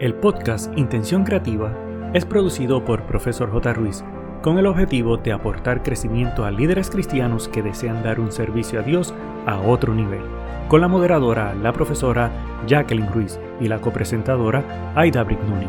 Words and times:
El 0.00 0.14
podcast 0.14 0.72
Intención 0.78 1.24
Creativa 1.24 1.76
es 2.14 2.24
producido 2.24 2.82
por 2.86 3.04
Profesor 3.04 3.50
J. 3.50 3.74
Ruiz 3.74 4.02
con 4.40 4.56
el 4.56 4.64
objetivo 4.64 5.18
de 5.18 5.30
aportar 5.30 5.82
crecimiento 5.82 6.46
a 6.46 6.50
líderes 6.50 6.88
cristianos 6.88 7.48
que 7.48 7.62
desean 7.62 8.02
dar 8.02 8.18
un 8.18 8.32
servicio 8.32 8.80
a 8.80 8.82
Dios 8.82 9.12
a 9.44 9.60
otro 9.60 9.94
nivel, 9.94 10.22
con 10.68 10.80
la 10.80 10.88
moderadora, 10.88 11.54
la 11.54 11.74
profesora 11.74 12.32
Jacqueline 12.66 13.12
Ruiz 13.12 13.38
y 13.60 13.68
la 13.68 13.82
copresentadora 13.82 14.94
Aida 14.96 15.22
Brignoni. 15.22 15.66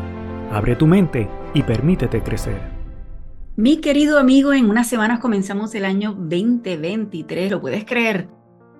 Abre 0.50 0.76
tu 0.76 0.86
mente 0.86 1.28
y 1.52 1.62
permítete 1.62 2.22
crecer. 2.22 2.58
Mi 3.56 3.82
querido 3.82 4.18
amigo, 4.18 4.54
en 4.54 4.70
unas 4.70 4.88
semanas 4.88 5.18
comenzamos 5.18 5.74
el 5.74 5.84
año 5.84 6.14
2023, 6.14 7.50
¿lo 7.50 7.60
puedes 7.60 7.84
creer? 7.84 8.28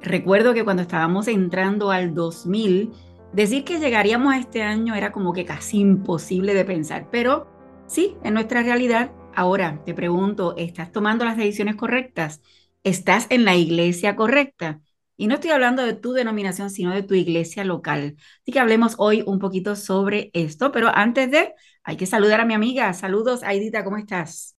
Recuerdo 0.00 0.54
que 0.54 0.64
cuando 0.64 0.80
estábamos 0.80 1.28
entrando 1.28 1.90
al 1.90 2.14
2000, 2.14 2.90
Decir 3.32 3.64
que 3.64 3.78
llegaríamos 3.78 4.34
a 4.34 4.38
este 4.38 4.62
año 4.62 4.94
era 4.94 5.10
como 5.10 5.32
que 5.32 5.46
casi 5.46 5.78
imposible 5.78 6.52
de 6.52 6.66
pensar, 6.66 7.08
pero 7.10 7.46
sí, 7.86 8.14
en 8.24 8.34
nuestra 8.34 8.62
realidad, 8.62 9.10
ahora 9.34 9.82
te 9.86 9.94
pregunto, 9.94 10.54
¿estás 10.58 10.92
tomando 10.92 11.24
las 11.24 11.38
decisiones 11.38 11.76
correctas? 11.76 12.42
¿Estás 12.84 13.26
en 13.30 13.46
la 13.46 13.56
iglesia 13.56 14.16
correcta? 14.16 14.82
Y 15.16 15.28
no 15.28 15.36
estoy 15.36 15.50
hablando 15.50 15.82
de 15.82 15.94
tu 15.94 16.12
denominación, 16.12 16.68
sino 16.68 16.92
de 16.92 17.02
tu 17.04 17.14
iglesia 17.14 17.64
local. 17.64 18.16
Así 18.42 18.52
que 18.52 18.60
hablemos 18.60 18.96
hoy 18.98 19.22
un 19.26 19.38
poquito 19.38 19.76
sobre 19.76 20.30
esto, 20.34 20.70
pero 20.70 20.88
antes 20.94 21.30
de, 21.30 21.54
hay 21.84 21.96
que 21.96 22.04
saludar 22.04 22.42
a 22.42 22.44
mi 22.44 22.52
amiga. 22.52 22.92
Saludos, 22.92 23.42
Aidita, 23.44 23.82
¿cómo 23.82 23.96
estás? 23.96 24.56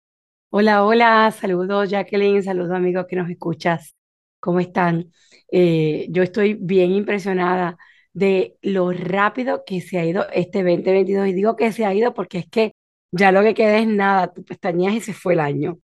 Hola, 0.48 0.84
hola, 0.84 1.30
saludos 1.30 1.90
Jacqueline, 1.90 2.42
saludos 2.42 2.72
amigos 2.72 3.04
que 3.06 3.16
nos 3.16 3.28
escuchas. 3.28 3.94
¿Cómo 4.40 4.60
están? 4.60 5.12
Eh, 5.50 6.06
yo 6.08 6.22
estoy 6.22 6.54
bien 6.54 6.92
impresionada 6.92 7.76
de 8.12 8.56
lo 8.62 8.92
rápido 8.92 9.64
que 9.66 9.80
se 9.80 9.98
ha 9.98 10.04
ido 10.04 10.26
este 10.32 10.62
2022. 10.62 11.28
Y 11.28 11.32
digo 11.32 11.56
que 11.56 11.72
se 11.72 11.84
ha 11.84 11.94
ido 11.94 12.14
porque 12.14 12.38
es 12.38 12.48
que 12.48 12.72
ya 13.12 13.32
lo 13.32 13.42
que 13.42 13.54
queda 13.54 13.78
es 13.78 13.86
nada, 13.86 14.32
tu 14.32 14.44
pestañas 14.44 14.94
y 14.94 15.00
se 15.00 15.14
fue 15.14 15.34
el 15.34 15.40
año. 15.40 15.78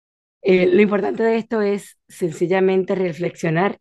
Eh, 0.43 0.67
lo 0.67 0.81
importante 0.81 1.23
de 1.23 1.39
esto 1.39 1.61
es 1.63 1.99
sencillamente 2.09 2.95
reflexionar 2.95 3.79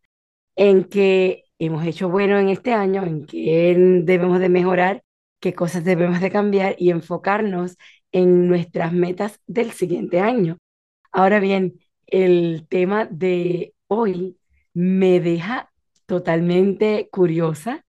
en 0.56 0.86
qué 0.86 1.44
hemos 1.60 1.86
hecho 1.86 2.10
bueno 2.10 2.40
en 2.40 2.50
este 2.50 2.74
año, 2.74 3.04
en 3.04 3.26
qué 3.26 3.76
debemos 4.04 4.40
de 4.40 4.50
mejorar, 4.50 5.04
qué 5.40 5.54
cosas 5.54 5.84
debemos 5.84 6.22
de 6.22 6.32
cambiar 6.32 6.76
y 6.80 6.90
enfocarnos 6.92 7.78
en 8.12 8.48
nuestras 8.48 8.94
metas 8.94 9.40
del 9.48 9.72
siguiente 9.72 10.20
año. 10.20 10.58
Ahora 11.12 11.40
bien, 11.40 11.80
el 12.08 12.66
tema 12.70 13.06
de 13.06 13.74
hoy 13.88 14.38
me 14.74 15.20
deja 15.20 15.72
totalmente 16.06 17.10
curiosa 17.12 17.85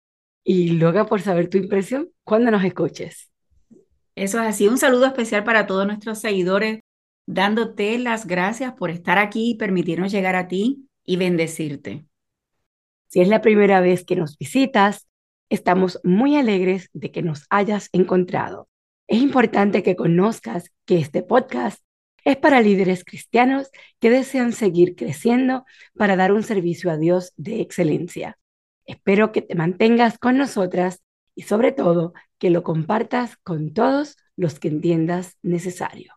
y 0.49 0.69
loca 0.69 1.07
por 1.07 1.21
saber 1.21 1.51
tu 1.51 1.59
impresión 1.59 2.11
cuando 2.23 2.53
nos 2.53 2.65
escuches. 2.65 3.33
Eso 4.15 4.41
es 4.41 4.47
así. 4.47 4.69
Un 4.69 4.79
saludo 4.79 5.07
especial 5.07 5.43
para 5.43 5.67
todos 5.67 5.89
nuestros 5.89 6.21
seguidores, 6.21 6.81
dándote 7.27 7.99
las 7.99 8.29
gracias 8.29 8.73
por 8.75 8.91
estar 8.91 9.19
aquí 9.19 9.51
y 9.51 9.55
permitirnos 9.57 10.13
llegar 10.13 10.37
a 10.37 10.47
ti 10.47 10.89
y 11.05 11.17
bendecirte. 11.17 12.07
Si 13.09 13.21
es 13.21 13.27
la 13.27 13.43
primera 13.43 13.81
vez 13.81 14.05
que 14.05 14.15
nos 14.15 14.39
visitas, 14.39 15.09
estamos 15.51 16.01
muy 16.05 16.37
alegres 16.37 16.91
de 16.93 17.11
que 17.11 17.23
nos 17.23 17.47
hayas 17.51 17.89
encontrado. 17.93 18.69
Es 19.09 19.21
importante 19.21 19.83
que 19.83 19.97
conozcas 19.97 20.71
que 20.85 20.99
este 20.99 21.25
podcast 21.25 21.83
es 22.25 22.37
para 22.37 22.61
líderes 22.61 23.05
cristianos 23.05 23.71
que 23.99 24.11
desean 24.11 24.53
seguir 24.53 24.95
creciendo 24.95 25.65
para 25.97 26.15
dar 26.15 26.33
un 26.33 26.45
servicio 26.45 26.93
a 26.93 26.97
Dios 26.97 27.33
de 27.37 27.61
excelencia. 27.61 28.39
Espero 28.87 29.33
que 29.33 29.43
te 29.43 29.55
mantengas 29.55 30.19
con 30.19 30.37
nosotras 30.37 31.03
y 31.35 31.43
sobre 31.43 31.73
todo 31.73 32.15
que 32.39 32.51
lo 32.51 32.63
compartas 32.63 33.37
con 33.39 33.75
todos 33.75 34.17
los 34.37 34.59
que 34.59 34.69
entiendas 34.69 35.37
necesario. 35.43 36.15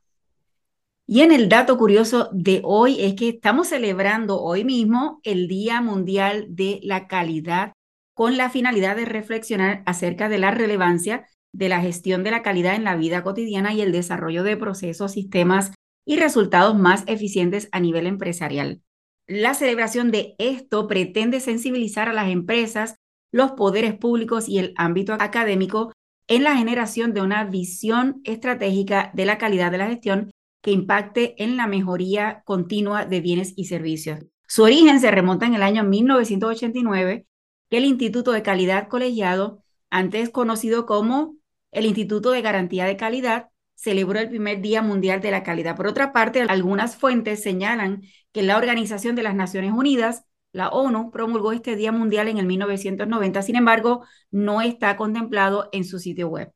Y 1.05 1.21
en 1.21 1.31
el 1.31 1.49
dato 1.49 1.77
curioso 1.77 2.29
de 2.31 2.61
hoy 2.63 3.01
es 3.01 3.15
que 3.15 3.29
estamos 3.29 3.69
celebrando 3.69 4.39
hoy 4.41 4.63
mismo 4.63 5.19
el 5.23 5.47
Día 5.47 5.81
Mundial 5.81 6.45
de 6.49 6.79
la 6.83 7.07
Calidad 7.07 7.73
con 8.13 8.37
la 8.37 8.49
finalidad 8.49 8.95
de 8.95 9.05
reflexionar 9.05 9.81
acerca 9.85 10.29
de 10.29 10.37
la 10.37 10.51
relevancia 10.51 11.25
de 11.51 11.69
la 11.69 11.81
gestión 11.81 12.23
de 12.23 12.31
la 12.31 12.43
calidad 12.43 12.75
en 12.75 12.83
la 12.83 12.95
vida 12.95 13.23
cotidiana 13.23 13.73
y 13.73 13.81
el 13.81 13.91
desarrollo 13.91 14.43
de 14.43 14.57
procesos, 14.57 15.13
sistemas 15.13 15.71
y 16.05 16.17
resultados 16.17 16.77
más 16.77 17.03
eficientes 17.07 17.69
a 17.71 17.79
nivel 17.79 18.05
empresarial. 18.05 18.81
La 19.29 19.53
celebración 19.53 20.09
de 20.09 20.33
esto 20.39 20.87
pretende 20.87 21.39
sensibilizar 21.39 22.09
a 22.09 22.13
las 22.13 22.29
empresas, 22.29 22.95
los 23.31 23.51
poderes 23.51 23.93
públicos 23.93 24.49
y 24.49 24.57
el 24.57 24.73
ámbito 24.75 25.13
académico 25.13 25.93
en 26.27 26.43
la 26.43 26.57
generación 26.57 27.13
de 27.13 27.21
una 27.21 27.43
visión 27.43 28.21
estratégica 28.23 29.11
de 29.13 29.27
la 29.27 29.37
calidad 29.37 29.69
de 29.69 29.77
la 29.77 29.85
gestión 29.85 30.31
que 30.63 30.71
impacte 30.71 31.35
en 31.43 31.57
la 31.57 31.67
mejoría 31.67 32.41
continua 32.43 33.05
de 33.05 33.21
bienes 33.21 33.53
y 33.55 33.65
servicios. 33.65 34.25
Su 34.47 34.63
origen 34.63 34.99
se 34.99 35.11
remonta 35.11 35.45
en 35.45 35.53
el 35.53 35.61
año 35.61 35.83
1989, 35.83 37.27
que 37.69 37.77
el 37.77 37.85
Instituto 37.85 38.31
de 38.31 38.41
Calidad 38.41 38.87
Colegiado, 38.87 39.63
antes 39.91 40.31
conocido 40.31 40.87
como 40.87 41.35
el 41.71 41.85
Instituto 41.85 42.31
de 42.31 42.41
Garantía 42.41 42.85
de 42.85 42.97
Calidad, 42.97 43.49
celebró 43.79 44.19
el 44.19 44.27
primer 44.27 44.59
Día 44.59 44.81
Mundial 44.81 45.21
de 45.21 45.31
la 45.31 45.41
Calidad. 45.41 45.77
Por 45.77 45.87
otra 45.87 46.11
parte, 46.11 46.41
algunas 46.41 46.97
fuentes 46.97 47.41
señalan 47.41 48.01
que 48.33 48.43
la 48.43 48.57
Organización 48.57 49.15
de 49.15 49.23
las 49.23 49.35
Naciones 49.35 49.71
Unidas, 49.71 50.25
la 50.51 50.67
ONU, 50.67 51.11
promulgó 51.11 51.53
este 51.53 51.77
Día 51.77 51.93
Mundial 51.93 52.27
en 52.27 52.39
el 52.39 52.45
1990, 52.45 53.41
sin 53.41 53.55
embargo, 53.55 54.03
no 54.31 54.61
está 54.61 54.97
contemplado 54.97 55.69
en 55.71 55.85
su 55.85 55.97
sitio 55.97 56.27
web. 56.27 56.51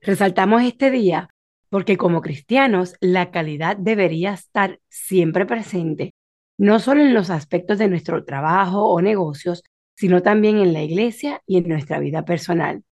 Resaltamos 0.00 0.62
este 0.62 0.92
día 0.92 1.30
porque 1.68 1.96
como 1.96 2.20
cristianos 2.20 2.94
la 3.00 3.32
calidad 3.32 3.76
debería 3.76 4.34
estar 4.34 4.78
siempre 4.88 5.46
presente, 5.46 6.14
no 6.56 6.78
solo 6.78 7.00
en 7.00 7.12
los 7.12 7.30
aspectos 7.30 7.78
de 7.78 7.88
nuestro 7.88 8.24
trabajo 8.24 8.84
o 8.84 9.02
negocios, 9.02 9.64
sino 9.96 10.22
también 10.22 10.58
en 10.58 10.72
la 10.72 10.82
iglesia 10.82 11.42
y 11.44 11.56
en 11.56 11.68
nuestra 11.68 11.98
vida 11.98 12.24
personal. 12.24 12.84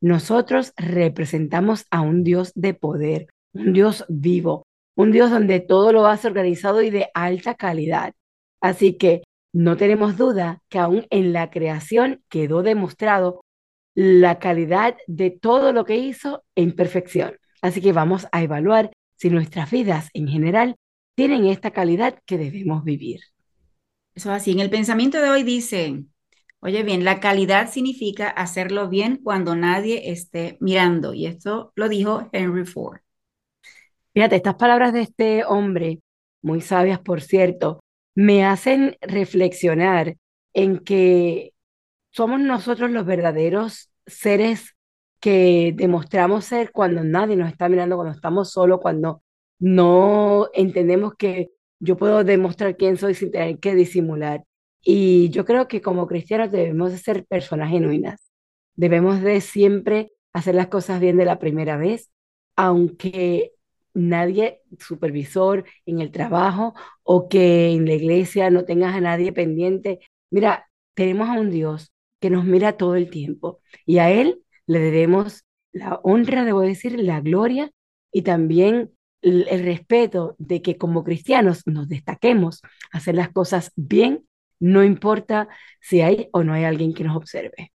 Nosotros 0.00 0.72
representamos 0.76 1.86
a 1.90 2.00
un 2.00 2.24
Dios 2.24 2.52
de 2.54 2.74
poder, 2.74 3.28
un 3.52 3.72
Dios 3.72 4.04
vivo, 4.08 4.66
un 4.96 5.12
Dios 5.12 5.30
donde 5.30 5.60
todo 5.60 5.92
lo 5.92 6.06
hace 6.06 6.26
organizado 6.28 6.82
y 6.82 6.90
de 6.90 7.08
alta 7.14 7.54
calidad. 7.54 8.12
Así 8.60 8.96
que 8.96 9.22
no 9.52 9.76
tenemos 9.76 10.16
duda 10.16 10.60
que 10.68 10.78
aún 10.78 11.06
en 11.10 11.32
la 11.32 11.50
creación 11.50 12.22
quedó 12.28 12.62
demostrado 12.62 13.44
la 13.94 14.38
calidad 14.38 14.96
de 15.06 15.30
todo 15.30 15.72
lo 15.72 15.84
que 15.84 15.96
hizo 15.96 16.44
en 16.56 16.74
perfección. 16.74 17.36
Así 17.62 17.80
que 17.80 17.92
vamos 17.92 18.26
a 18.32 18.42
evaluar 18.42 18.90
si 19.16 19.30
nuestras 19.30 19.70
vidas 19.70 20.10
en 20.12 20.28
general 20.28 20.76
tienen 21.14 21.46
esta 21.46 21.70
calidad 21.70 22.18
que 22.26 22.36
debemos 22.36 22.84
vivir. 22.84 23.20
Eso 24.14 24.32
así, 24.32 24.52
en 24.52 24.60
el 24.60 24.70
pensamiento 24.70 25.20
de 25.20 25.30
hoy 25.30 25.42
dice, 25.44 26.04
Oye 26.64 26.82
bien, 26.82 27.04
la 27.04 27.20
calidad 27.20 27.70
significa 27.70 28.26
hacerlo 28.30 28.88
bien 28.88 29.18
cuando 29.22 29.54
nadie 29.54 30.10
esté 30.10 30.56
mirando. 30.60 31.12
Y 31.12 31.26
esto 31.26 31.74
lo 31.76 31.90
dijo 31.90 32.30
Henry 32.32 32.64
Ford. 32.64 33.00
Fíjate, 34.14 34.36
estas 34.36 34.54
palabras 34.54 34.94
de 34.94 35.02
este 35.02 35.44
hombre, 35.44 36.00
muy 36.40 36.62
sabias 36.62 37.00
por 37.00 37.20
cierto, 37.20 37.80
me 38.14 38.46
hacen 38.46 38.96
reflexionar 39.02 40.16
en 40.54 40.78
que 40.78 41.52
somos 42.10 42.40
nosotros 42.40 42.90
los 42.90 43.04
verdaderos 43.04 43.90
seres 44.06 44.74
que 45.20 45.74
demostramos 45.76 46.46
ser 46.46 46.72
cuando 46.72 47.04
nadie 47.04 47.36
nos 47.36 47.50
está 47.50 47.68
mirando, 47.68 47.96
cuando 47.96 48.14
estamos 48.14 48.50
solos, 48.52 48.80
cuando 48.80 49.22
no 49.58 50.48
entendemos 50.54 51.12
que 51.18 51.50
yo 51.78 51.98
puedo 51.98 52.24
demostrar 52.24 52.78
quién 52.78 52.96
soy 52.96 53.14
sin 53.14 53.30
tener 53.32 53.58
que 53.58 53.74
disimular. 53.74 54.44
Y 54.84 55.30
yo 55.30 55.44
creo 55.44 55.68
que 55.68 55.80
como 55.82 56.06
cristianos 56.06 56.50
debemos 56.52 56.92
de 56.92 56.98
ser 56.98 57.24
personas 57.26 57.70
genuinas. 57.70 58.30
Debemos 58.76 59.22
de 59.22 59.40
siempre 59.40 60.12
hacer 60.32 60.54
las 60.54 60.68
cosas 60.68 61.00
bien 61.00 61.16
de 61.16 61.24
la 61.24 61.38
primera 61.38 61.76
vez, 61.76 62.10
aunque 62.56 63.52
nadie, 63.94 64.60
supervisor 64.78 65.64
en 65.86 66.00
el 66.00 66.10
trabajo 66.10 66.74
o 67.02 67.28
que 67.28 67.70
en 67.72 67.86
la 67.86 67.94
iglesia 67.94 68.50
no 68.50 68.64
tengas 68.64 68.94
a 68.94 69.00
nadie 69.00 69.32
pendiente. 69.32 70.00
Mira, 70.30 70.68
tenemos 70.94 71.28
a 71.28 71.40
un 71.40 71.50
Dios 71.50 71.92
que 72.20 72.30
nos 72.30 72.44
mira 72.44 72.76
todo 72.76 72.96
el 72.96 73.10
tiempo 73.10 73.60
y 73.86 73.98
a 73.98 74.10
Él 74.10 74.42
le 74.66 74.80
debemos 74.80 75.44
la 75.72 76.00
honra, 76.02 76.44
debo 76.44 76.60
decir, 76.60 76.98
la 77.00 77.20
gloria 77.20 77.70
y 78.12 78.22
también 78.22 78.92
el, 79.22 79.46
el 79.48 79.64
respeto 79.64 80.34
de 80.38 80.62
que 80.62 80.76
como 80.76 81.04
cristianos 81.04 81.62
nos 81.66 81.88
destaquemos, 81.88 82.62
hacer 82.92 83.14
las 83.14 83.30
cosas 83.30 83.72
bien 83.76 84.24
no 84.64 84.82
importa 84.82 85.48
si 85.78 86.00
hay 86.00 86.28
o 86.32 86.42
no 86.42 86.54
hay 86.54 86.64
alguien 86.64 86.94
que 86.94 87.04
nos 87.04 87.16
observe. 87.16 87.72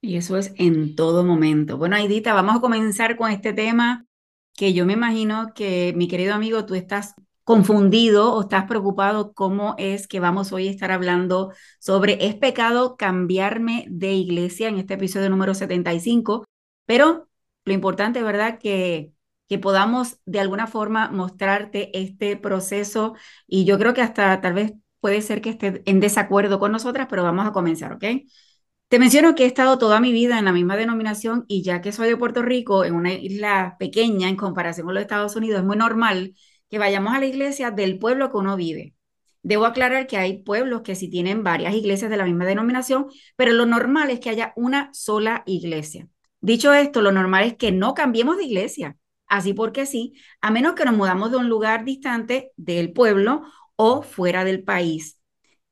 Y 0.00 0.16
eso 0.16 0.36
es 0.36 0.52
en 0.56 0.96
todo 0.96 1.24
momento. 1.24 1.78
Bueno, 1.78 1.94
Aidita, 1.94 2.34
vamos 2.34 2.56
a 2.56 2.60
comenzar 2.60 3.16
con 3.16 3.30
este 3.30 3.52
tema 3.52 4.06
que 4.54 4.72
yo 4.72 4.86
me 4.86 4.94
imagino 4.94 5.52
que, 5.54 5.92
mi 5.96 6.08
querido 6.08 6.34
amigo, 6.34 6.66
tú 6.66 6.74
estás 6.74 7.14
confundido 7.44 8.34
o 8.34 8.40
estás 8.42 8.64
preocupado 8.64 9.34
cómo 9.34 9.76
es 9.78 10.08
que 10.08 10.18
vamos 10.18 10.52
hoy 10.52 10.66
a 10.66 10.70
estar 10.72 10.90
hablando 10.90 11.52
sobre 11.78 12.26
¿es 12.26 12.34
pecado 12.34 12.96
cambiarme 12.96 13.86
de 13.88 14.14
iglesia 14.14 14.68
en 14.68 14.78
este 14.78 14.94
episodio 14.94 15.30
número 15.30 15.54
75? 15.54 16.44
Pero 16.86 17.28
lo 17.64 17.72
importante, 17.72 18.20
¿verdad? 18.24 18.58
Que, 18.58 19.12
que 19.48 19.60
podamos 19.60 20.18
de 20.24 20.40
alguna 20.40 20.66
forma 20.66 21.08
mostrarte 21.10 21.96
este 21.96 22.36
proceso 22.36 23.14
y 23.46 23.64
yo 23.64 23.78
creo 23.78 23.94
que 23.94 24.02
hasta 24.02 24.40
tal 24.40 24.54
vez 24.54 24.72
puede 25.06 25.22
ser 25.22 25.40
que 25.40 25.50
esté 25.50 25.82
en 25.86 26.00
desacuerdo 26.00 26.58
con 26.58 26.72
nosotras, 26.72 27.06
pero 27.08 27.22
vamos 27.22 27.46
a 27.46 27.52
comenzar, 27.52 27.92
¿ok? 27.92 28.04
Te 28.88 28.98
menciono 28.98 29.36
que 29.36 29.44
he 29.44 29.46
estado 29.46 29.78
toda 29.78 30.00
mi 30.00 30.10
vida 30.10 30.36
en 30.36 30.44
la 30.44 30.50
misma 30.50 30.74
denominación 30.74 31.44
y 31.46 31.62
ya 31.62 31.80
que 31.80 31.92
soy 31.92 32.08
de 32.08 32.16
Puerto 32.16 32.42
Rico, 32.42 32.84
en 32.84 32.96
una 32.96 33.12
isla 33.12 33.76
pequeña 33.78 34.28
en 34.28 34.34
comparación 34.34 34.84
con 34.84 34.94
los 34.94 35.02
Estados 35.02 35.36
Unidos, 35.36 35.60
es 35.60 35.64
muy 35.64 35.76
normal 35.76 36.34
que 36.68 36.80
vayamos 36.80 37.14
a 37.14 37.20
la 37.20 37.26
iglesia 37.26 37.70
del 37.70 38.00
pueblo 38.00 38.32
que 38.32 38.36
uno 38.36 38.56
vive. 38.56 38.96
Debo 39.44 39.64
aclarar 39.66 40.08
que 40.08 40.16
hay 40.16 40.42
pueblos 40.42 40.82
que 40.82 40.96
sí 40.96 41.08
tienen 41.08 41.44
varias 41.44 41.72
iglesias 41.76 42.10
de 42.10 42.16
la 42.16 42.24
misma 42.24 42.44
denominación, 42.44 43.06
pero 43.36 43.52
lo 43.52 43.64
normal 43.64 44.10
es 44.10 44.18
que 44.18 44.30
haya 44.30 44.52
una 44.56 44.90
sola 44.92 45.44
iglesia. 45.46 46.08
Dicho 46.40 46.74
esto, 46.74 47.00
lo 47.00 47.12
normal 47.12 47.44
es 47.44 47.54
que 47.54 47.70
no 47.70 47.94
cambiemos 47.94 48.38
de 48.38 48.46
iglesia, 48.46 48.96
así 49.28 49.54
porque 49.54 49.86
sí, 49.86 50.14
a 50.40 50.50
menos 50.50 50.74
que 50.74 50.84
nos 50.84 50.96
mudamos 50.96 51.30
de 51.30 51.36
un 51.36 51.48
lugar 51.48 51.84
distante 51.84 52.50
del 52.56 52.92
pueblo 52.92 53.44
o 53.76 54.02
fuera 54.02 54.44
del 54.44 54.64
país. 54.64 55.20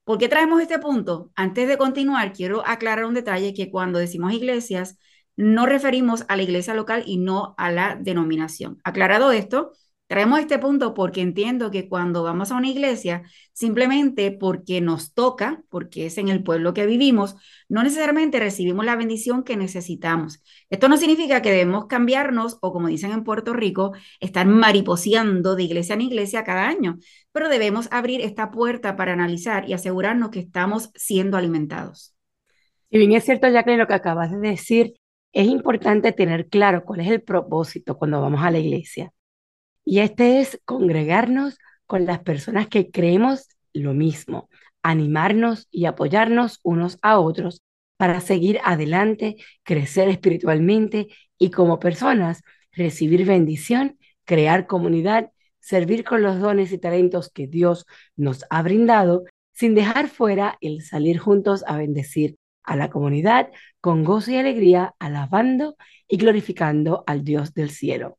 ¿Por 0.05 0.19
qué 0.19 0.29
traemos 0.29 0.61
este 0.61 0.79
punto? 0.79 1.33
Antes 1.35 1.69
de 1.69 1.79
continuar, 1.79 2.33
quiero 2.33 2.67
aclarar 2.67 3.07
un 3.07 3.15
detalle 3.15 3.55
que 3.55 3.71
cuando 3.71 3.99
decimos 3.99 4.33
iglesias, 4.35 4.99
no 5.37 5.67
referimos 5.67 6.25
a 6.29 6.37
la 6.37 6.43
iglesia 6.43 6.75
local 6.75 7.05
y 7.07 7.17
no 7.17 7.55
a 7.59 7.71
la 7.73 7.97
denominación. 8.01 8.81
Aclarado 8.85 9.33
esto, 9.33 9.73
Traemos 10.15 10.39
este 10.39 10.61
punto 10.61 10.95
porque 10.95 11.23
entiendo 11.23 11.73
que 11.73 11.89
cuando 11.89 12.23
vamos 12.23 12.53
a 12.53 12.57
una 12.57 12.69
iglesia, 12.69 13.25
simplemente 13.53 14.31
porque 14.31 14.81
nos 14.81 15.13
toca, 15.13 15.65
porque 15.71 16.07
es 16.07 16.19
en 16.19 16.29
el 16.29 16.45
pueblo 16.45 16.73
que 16.73 16.87
vivimos, 16.87 17.35
no 17.69 17.83
necesariamente 17.83 18.39
recibimos 18.39 18.85
la 18.85 18.95
bendición 18.95 19.43
que 19.43 19.57
necesitamos. 19.57 20.41
Esto 20.71 20.89
no 20.89 20.99
significa 20.99 21.43
que 21.43 21.51
debemos 21.51 21.87
cambiarnos 21.87 22.59
o, 22.61 22.73
como 22.73 22.87
dicen 22.87 23.11
en 23.11 23.25
Puerto 23.25 23.55
Rico, 23.55 23.91
estar 24.21 24.47
mariposeando 24.47 25.57
de 25.57 25.65
iglesia 25.65 25.95
en 25.95 26.03
iglesia 26.03 26.45
cada 26.45 26.69
año, 26.69 26.99
pero 27.33 27.49
debemos 27.49 27.89
abrir 27.91 28.21
esta 28.21 28.53
puerta 28.53 28.95
para 28.95 29.15
analizar 29.15 29.69
y 29.69 29.73
asegurarnos 29.73 30.31
que 30.31 30.39
estamos 30.39 30.93
siendo 30.95 31.37
alimentados. 31.37 32.15
Si 32.89 32.99
bien 32.99 33.11
es 33.15 33.25
cierto, 33.25 33.49
Jacqueline, 33.49 33.81
lo 33.81 33.89
que 33.89 33.95
acabas 33.95 34.31
de 34.31 34.39
decir, 34.39 34.95
es 35.33 35.49
importante 35.49 36.13
tener 36.13 36.47
claro 36.47 36.85
cuál 36.85 37.01
es 37.01 37.09
el 37.09 37.21
propósito 37.21 37.99
cuando 37.99 38.21
vamos 38.21 38.45
a 38.45 38.53
la 38.53 38.61
iglesia. 38.61 39.11
Y 39.85 40.01
este 40.01 40.41
es 40.41 40.61
congregarnos 40.65 41.59
con 41.87 42.07
las 42.07 42.21
personas 42.21 42.69
que 42.69 42.91
creemos 42.91 43.49
lo 43.73 43.95
mismo, 43.95 44.49
animarnos 44.83 45.69
y 45.71 45.87
apoyarnos 45.87 46.61
unos 46.63 46.99
a 47.03 47.19
otros 47.19 47.63
para 47.97 48.21
seguir 48.21 48.61
adelante, 48.65 49.37
crecer 49.63 50.09
espiritualmente 50.09 51.09
y 51.39 51.51
como 51.51 51.79
personas 51.79 52.43
recibir 52.73 53.25
bendición, 53.25 53.99
crear 54.25 54.67
comunidad, 54.67 55.31
servir 55.61 56.05
con 56.05 56.23
los 56.23 56.41
dones 56.41 56.73
y 56.73 56.79
talentos 56.79 57.31
que 57.31 57.47
Dios 57.47 57.87
nos 58.17 58.45
ha 58.51 58.63
brindado, 58.63 59.25
sin 59.53 59.75
dejar 59.75 60.09
fuera 60.09 60.59
el 60.61 60.83
salir 60.83 61.19
juntos 61.19 61.65
a 61.67 61.77
bendecir 61.79 62.37
a 62.65 62.77
la 62.77 62.91
comunidad 62.91 63.51
con 63.81 64.05
gozo 64.05 64.33
y 64.33 64.37
alegría, 64.37 64.95
alabando 64.99 65.77
y 66.09 66.17
glorificando 66.17 67.05
al 67.07 67.25
Dios 67.25 67.55
del 67.55 67.71
cielo. 67.71 68.19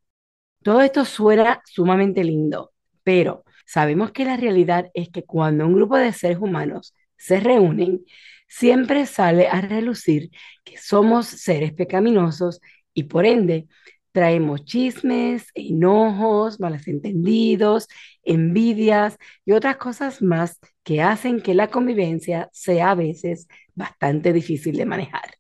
Todo 0.66 0.82
esto 0.82 1.06
suena 1.06 1.62
sumamente 1.64 2.24
lindo, 2.24 2.74
pero 3.04 3.44
sabemos 3.68 4.12
que 4.12 4.26
la 4.26 4.36
realidad 4.36 4.90
es 4.96 5.10
que 5.10 5.24
cuando 5.24 5.64
un 5.68 5.76
grupo 5.76 5.96
de 5.96 6.12
seres 6.12 6.40
humanos 6.40 6.96
se 7.16 7.40
reúnen, 7.40 8.04
siempre 8.48 9.06
sale 9.06 9.48
a 9.48 9.62
relucir 9.62 10.32
que 10.64 10.78
somos 10.78 11.28
seres 11.28 11.72
pecaminosos 11.72 12.62
y 12.96 13.04
por 13.04 13.28
ende 13.28 13.68
traemos 14.12 14.66
chismes, 14.66 15.50
enojos, 15.54 16.60
malos 16.60 16.88
entendidos, 16.88 17.88
envidias 18.24 19.18
y 19.46 19.52
otras 19.52 19.78
cosas 19.78 20.24
más 20.24 20.60
que 20.82 21.04
hacen 21.04 21.42
que 21.42 21.54
la 21.54 21.68
convivencia 21.68 22.50
sea 22.52 22.90
a 22.90 22.96
veces 22.96 23.48
bastante 23.76 24.34
difícil 24.34 24.78
de 24.78 24.88
manejar. 24.88 25.36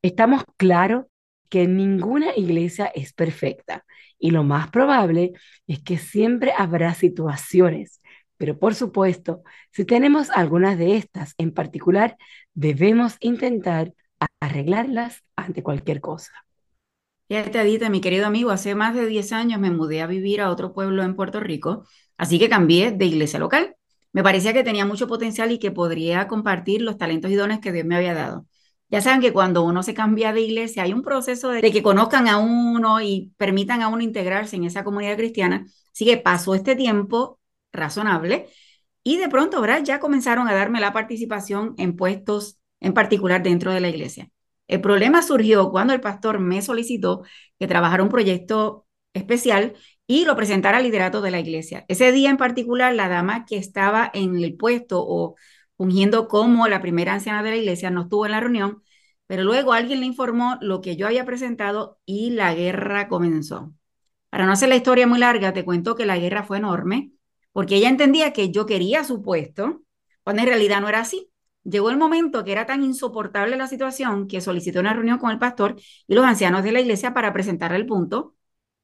Estamos 0.00 0.42
claros 0.56 1.04
que 1.48 1.66
ninguna 1.66 2.36
iglesia 2.36 2.86
es 2.86 3.12
perfecta 3.12 3.84
y 4.18 4.30
lo 4.30 4.44
más 4.44 4.70
probable 4.70 5.32
es 5.66 5.80
que 5.80 5.98
siempre 5.98 6.52
habrá 6.56 6.94
situaciones, 6.94 8.00
pero 8.36 8.58
por 8.58 8.74
supuesto, 8.74 9.42
si 9.72 9.84
tenemos 9.84 10.30
algunas 10.30 10.78
de 10.78 10.96
estas 10.96 11.34
en 11.38 11.52
particular, 11.52 12.16
debemos 12.54 13.16
intentar 13.20 13.92
arreglarlas 14.40 15.22
ante 15.36 15.62
cualquier 15.62 16.00
cosa. 16.00 16.32
Fíjate, 17.28 17.58
Adita, 17.58 17.90
mi 17.90 18.00
querido 18.00 18.26
amigo, 18.26 18.50
hace 18.50 18.74
más 18.74 18.94
de 18.94 19.06
10 19.06 19.32
años 19.32 19.60
me 19.60 19.70
mudé 19.70 20.00
a 20.00 20.06
vivir 20.06 20.40
a 20.40 20.50
otro 20.50 20.72
pueblo 20.72 21.02
en 21.02 21.14
Puerto 21.14 21.40
Rico, 21.40 21.84
así 22.16 22.38
que 22.38 22.48
cambié 22.48 22.90
de 22.92 23.04
iglesia 23.04 23.38
local. 23.38 23.76
Me 24.12 24.22
parecía 24.22 24.54
que 24.54 24.64
tenía 24.64 24.86
mucho 24.86 25.06
potencial 25.06 25.52
y 25.52 25.58
que 25.58 25.70
podría 25.70 26.26
compartir 26.26 26.80
los 26.80 26.96
talentos 26.96 27.30
y 27.30 27.34
dones 27.34 27.60
que 27.60 27.72
Dios 27.72 27.84
me 27.84 27.96
había 27.96 28.14
dado. 28.14 28.46
Ya 28.90 29.02
saben 29.02 29.20
que 29.20 29.32
cuando 29.32 29.64
uno 29.64 29.82
se 29.82 29.92
cambia 29.94 30.32
de 30.32 30.40
iglesia 30.40 30.82
hay 30.82 30.92
un 30.92 31.02
proceso 31.02 31.50
de, 31.50 31.60
que 31.60 31.82
conozcan 31.82 32.26
a 32.26 32.38
uno 32.38 33.00
y 33.00 33.32
permitan 33.36 33.82
a 33.82 33.88
uno 33.88 34.02
integrarse 34.02 34.56
en 34.56 34.64
esa 34.64 34.82
comunidad 34.82 35.16
cristiana. 35.16 35.66
Así 35.92 36.06
que 36.06 36.16
pasó 36.16 36.54
este 36.54 36.74
tiempo 36.74 37.38
razonable 37.72 38.48
y 39.02 39.18
de 39.18 39.28
pronto, 39.28 39.60
¿verdad? 39.60 39.82
Ya 39.84 40.00
comenzaron 40.00 40.48
a 40.48 40.54
darme 40.54 40.80
la 40.80 40.92
participación 40.92 41.74
en 41.78 41.96
puestos 41.96 42.58
en 42.80 42.94
particular 42.94 43.42
dentro 43.42 43.72
de 43.72 43.80
la 43.80 43.88
iglesia. 43.88 44.30
El 44.68 44.80
problema 44.80 45.22
surgió 45.22 45.70
cuando 45.70 45.94
el 45.94 46.00
pastor 46.00 46.38
me 46.40 46.62
solicitó 46.62 47.22
que 47.58 47.66
trabajara 47.66 48.02
un 48.02 48.10
proyecto 48.10 48.86
especial 49.14 49.74
y 50.06 50.24
lo 50.24 50.36
presentara 50.36 50.78
al 50.78 50.84
liderato 50.84 51.20
de 51.20 51.30
la 51.30 51.40
iglesia. 51.40 51.84
Ese 51.88 52.12
día 52.12 52.30
en 52.30 52.36
particular, 52.36 52.94
la 52.94 53.08
dama 53.08 53.44
que 53.46 53.56
estaba 53.56 54.10
en 54.12 54.36
el 54.42 54.56
puesto 54.56 55.04
o 55.06 55.36
ungiendo 55.78 56.28
como 56.28 56.68
la 56.68 56.82
primera 56.82 57.14
anciana 57.14 57.42
de 57.42 57.50
la 57.50 57.56
iglesia, 57.56 57.90
no 57.90 58.02
estuvo 58.02 58.26
en 58.26 58.32
la 58.32 58.40
reunión, 58.40 58.82
pero 59.26 59.44
luego 59.44 59.72
alguien 59.72 60.00
le 60.00 60.06
informó 60.06 60.58
lo 60.60 60.82
que 60.82 60.96
yo 60.96 61.06
había 61.06 61.24
presentado 61.24 61.98
y 62.04 62.30
la 62.30 62.54
guerra 62.54 63.08
comenzó. 63.08 63.72
Para 64.30 64.46
no 64.46 64.52
hacer 64.52 64.68
la 64.68 64.76
historia 64.76 65.06
muy 65.06 65.18
larga, 65.18 65.52
te 65.52 65.64
cuento 65.64 65.94
que 65.94 66.06
la 66.06 66.18
guerra 66.18 66.44
fue 66.44 66.58
enorme, 66.58 67.12
porque 67.52 67.76
ella 67.76 67.88
entendía 67.88 68.32
que 68.32 68.50
yo 68.50 68.66
quería 68.66 69.04
su 69.04 69.22
puesto, 69.22 69.82
cuando 70.22 70.42
en 70.42 70.48
realidad 70.48 70.80
no 70.80 70.88
era 70.88 71.00
así. 71.00 71.30
Llegó 71.64 71.90
el 71.90 71.98
momento 71.98 72.44
que 72.44 72.52
era 72.52 72.66
tan 72.66 72.82
insoportable 72.82 73.56
la 73.56 73.66
situación 73.68 74.26
que 74.28 74.40
solicitó 74.40 74.80
una 74.80 74.94
reunión 74.94 75.18
con 75.18 75.30
el 75.30 75.38
pastor 75.38 75.76
y 76.06 76.14
los 76.14 76.24
ancianos 76.24 76.62
de 76.64 76.72
la 76.72 76.80
iglesia 76.80 77.14
para 77.14 77.32
presentarle 77.32 77.76
el 77.78 77.86
punto. 77.86 78.34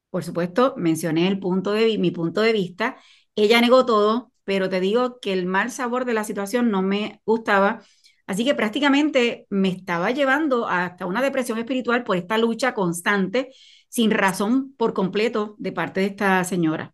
Por 0.09 0.23
supuesto, 0.23 0.73
mencioné 0.77 1.27
el 1.27 1.39
punto 1.39 1.71
de 1.73 1.97
mi 1.97 2.11
punto 2.11 2.41
de 2.41 2.53
vista. 2.53 2.97
Ella 3.35 3.61
negó 3.61 3.85
todo, 3.85 4.31
pero 4.45 4.69
te 4.69 4.79
digo 4.79 5.19
que 5.19 5.33
el 5.33 5.45
mal 5.45 5.71
sabor 5.71 6.05
de 6.05 6.13
la 6.13 6.23
situación 6.23 6.71
no 6.71 6.81
me 6.81 7.21
gustaba. 7.25 7.81
Así 8.27 8.45
que 8.45 8.55
prácticamente 8.55 9.47
me 9.49 9.69
estaba 9.69 10.11
llevando 10.11 10.67
hasta 10.67 11.05
una 11.05 11.21
depresión 11.21 11.59
espiritual 11.59 12.03
por 12.03 12.17
esta 12.17 12.37
lucha 12.37 12.73
constante, 12.73 13.51
sin 13.89 14.11
razón 14.11 14.73
por 14.77 14.93
completo 14.93 15.55
de 15.59 15.71
parte 15.71 15.99
de 16.01 16.07
esta 16.07 16.43
señora. 16.43 16.93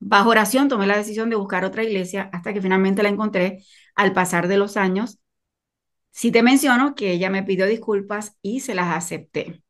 Bajo 0.00 0.30
oración 0.30 0.68
tomé 0.68 0.86
la 0.86 0.96
decisión 0.96 1.30
de 1.30 1.36
buscar 1.36 1.64
otra 1.64 1.84
iglesia 1.84 2.30
hasta 2.32 2.52
que 2.52 2.62
finalmente 2.62 3.02
la 3.02 3.08
encontré 3.08 3.64
al 3.96 4.12
pasar 4.12 4.48
de 4.48 4.56
los 4.58 4.76
años. 4.76 5.18
Sí 6.10 6.32
te 6.32 6.42
menciono 6.42 6.94
que 6.94 7.12
ella 7.12 7.30
me 7.30 7.42
pidió 7.44 7.66
disculpas 7.66 8.36
y 8.42 8.60
se 8.60 8.74
las 8.74 8.96
acepté. 8.96 9.62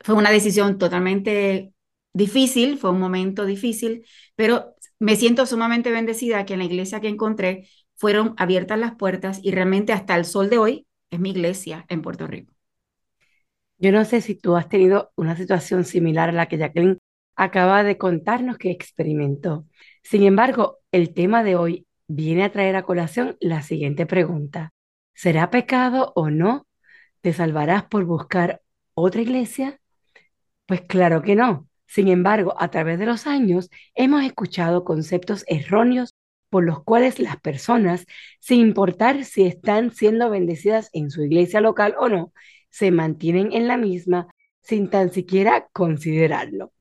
Fue 0.00 0.14
una 0.14 0.30
decisión 0.30 0.78
totalmente 0.78 1.72
difícil, 2.12 2.78
fue 2.78 2.90
un 2.90 3.00
momento 3.00 3.44
difícil, 3.44 4.06
pero 4.36 4.73
me 5.04 5.16
siento 5.16 5.44
sumamente 5.44 5.90
bendecida 5.90 6.46
que 6.46 6.54
en 6.54 6.60
la 6.60 6.64
iglesia 6.64 6.98
que 6.98 7.08
encontré 7.08 7.68
fueron 7.94 8.32
abiertas 8.38 8.78
las 8.78 8.94
puertas 8.94 9.38
y 9.42 9.50
realmente 9.50 9.92
hasta 9.92 10.16
el 10.16 10.24
sol 10.24 10.48
de 10.48 10.56
hoy 10.56 10.86
es 11.10 11.20
mi 11.20 11.28
iglesia 11.30 11.84
en 11.90 12.00
Puerto 12.00 12.26
Rico. 12.26 12.54
Yo 13.76 13.92
no 13.92 14.06
sé 14.06 14.22
si 14.22 14.34
tú 14.34 14.56
has 14.56 14.70
tenido 14.70 15.12
una 15.14 15.36
situación 15.36 15.84
similar 15.84 16.30
a 16.30 16.32
la 16.32 16.46
que 16.46 16.56
Jacqueline 16.56 17.00
acaba 17.36 17.84
de 17.84 17.98
contarnos 17.98 18.56
que 18.56 18.70
experimentó. 18.70 19.66
Sin 20.02 20.22
embargo, 20.22 20.78
el 20.90 21.12
tema 21.12 21.44
de 21.44 21.56
hoy 21.56 21.86
viene 22.06 22.42
a 22.42 22.50
traer 22.52 22.74
a 22.74 22.84
colación 22.84 23.36
la 23.40 23.60
siguiente 23.60 24.06
pregunta. 24.06 24.72
¿Será 25.12 25.50
pecado 25.50 26.14
o 26.16 26.30
no? 26.30 26.66
¿Te 27.20 27.34
salvarás 27.34 27.84
por 27.84 28.06
buscar 28.06 28.62
otra 28.94 29.20
iglesia? 29.20 29.78
Pues 30.64 30.80
claro 30.80 31.20
que 31.20 31.36
no. 31.36 31.68
Sin 31.86 32.08
embargo, 32.08 32.54
a 32.58 32.70
través 32.70 32.98
de 32.98 33.06
los 33.06 33.26
años 33.26 33.70
hemos 33.94 34.24
escuchado 34.24 34.84
conceptos 34.84 35.44
erróneos 35.46 36.14
por 36.50 36.64
los 36.64 36.82
cuales 36.84 37.18
las 37.18 37.40
personas, 37.40 38.06
sin 38.40 38.60
importar 38.60 39.24
si 39.24 39.44
están 39.44 39.90
siendo 39.90 40.30
bendecidas 40.30 40.88
en 40.92 41.10
su 41.10 41.24
iglesia 41.24 41.60
local 41.60 41.94
o 41.98 42.08
no, 42.08 42.32
se 42.70 42.90
mantienen 42.90 43.52
en 43.52 43.68
la 43.68 43.76
misma 43.76 44.28
sin 44.60 44.88
tan 44.88 45.12
siquiera 45.12 45.68
considerarlo. 45.72 46.72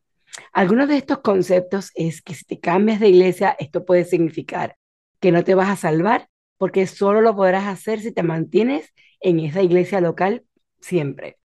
Algunos 0.52 0.88
de 0.90 0.98
estos 0.98 1.20
conceptos 1.20 1.92
es 1.96 2.22
que 2.22 2.34
si 2.34 2.46
te 2.46 2.60
cambias 2.60 3.00
de 3.00 3.10
iglesia, 3.10 3.56
esto 3.60 3.86
puede 3.86 4.06
significar 4.06 4.78
que 5.20 5.32
no 5.32 5.44
te 5.44 5.56
vas 5.56 5.70
a 5.70 5.76
salvar 5.76 6.30
porque 6.58 6.88
solo 6.88 7.22
lo 7.22 7.36
podrás 7.36 7.66
hacer 7.66 8.00
si 8.00 8.12
te 8.12 8.24
mantienes 8.24 8.94
en 9.20 9.40
esa 9.40 9.62
iglesia 9.62 10.02
local 10.02 10.44
siempre. 10.80 11.38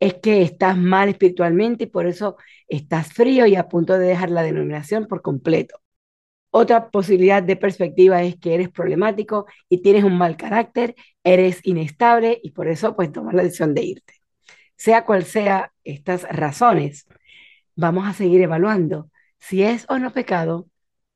Es 0.00 0.14
que 0.14 0.42
estás 0.42 0.76
mal 0.78 1.08
espiritualmente 1.10 1.84
y 1.84 1.86
por 1.88 2.06
eso 2.06 2.36
estás 2.68 3.12
frío 3.12 3.46
y 3.46 3.56
a 3.56 3.68
punto 3.68 3.98
de 3.98 4.08
dejar 4.08 4.30
la 4.30 4.42
denominación 4.42 5.06
por 5.06 5.22
completo. 5.22 5.80
Otra 6.50 6.90
posibilidad 6.90 7.42
de 7.42 7.56
perspectiva 7.56 8.22
es 8.22 8.36
que 8.36 8.54
eres 8.54 8.70
problemático 8.70 9.46
y 9.68 9.82
tienes 9.82 10.04
un 10.04 10.18
mal 10.18 10.36
carácter, 10.36 10.96
eres 11.22 11.60
inestable 11.64 12.40
y 12.42 12.50
por 12.52 12.68
eso 12.68 12.96
pues 12.96 13.12
tomas 13.12 13.34
la 13.34 13.42
decisión 13.42 13.74
de 13.74 13.82
irte. 13.84 14.14
Sea 14.76 15.04
cual 15.04 15.24
sea 15.24 15.72
estas 15.84 16.24
razones, 16.24 17.06
vamos 17.76 18.08
a 18.08 18.14
seguir 18.14 18.40
evaluando 18.42 19.10
si 19.38 19.62
es 19.62 19.86
o 19.88 19.98
no 19.98 20.12
pecado 20.12 20.66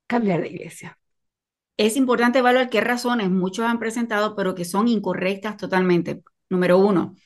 cambiar 0.07 0.43
de 0.43 0.49
iglesia. 0.49 0.99
Es 1.77 1.97
importante 1.97 2.39
evaluar 2.39 2.71
qué 2.71 2.81
razones 2.81 3.31
muchos 3.31 3.67
han 3.67 3.81
presentado, 3.81 4.37
pero 4.37 4.55
que 4.55 4.65
son 4.65 4.87
incorrectas 4.89 5.57
totalmente. 5.57 6.23
Número 6.49 6.79
uno, 6.79 7.17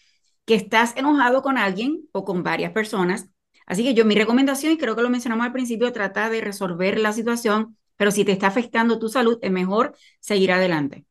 que 0.48 0.54
estás 0.54 0.96
enojado 0.96 1.42
con 1.42 1.58
alguien 1.58 2.08
o 2.12 2.24
con 2.24 2.42
varias 2.42 2.72
personas. 2.72 3.28
Así 3.66 3.84
que 3.84 3.92
yo 3.92 4.06
mi 4.06 4.14
recomendación, 4.14 4.72
y 4.72 4.78
creo 4.78 4.96
que 4.96 5.02
lo 5.02 5.10
mencionamos 5.10 5.44
al 5.44 5.52
principio, 5.52 5.92
trata 5.92 6.30
de 6.30 6.40
resolver 6.40 6.98
la 6.98 7.12
situación, 7.12 7.76
pero 7.96 8.10
si 8.10 8.24
te 8.24 8.32
está 8.32 8.46
afectando 8.46 8.98
tu 8.98 9.10
salud, 9.10 9.38
es 9.42 9.50
mejor 9.50 9.94
seguir 10.20 10.50
adelante. 10.52 11.04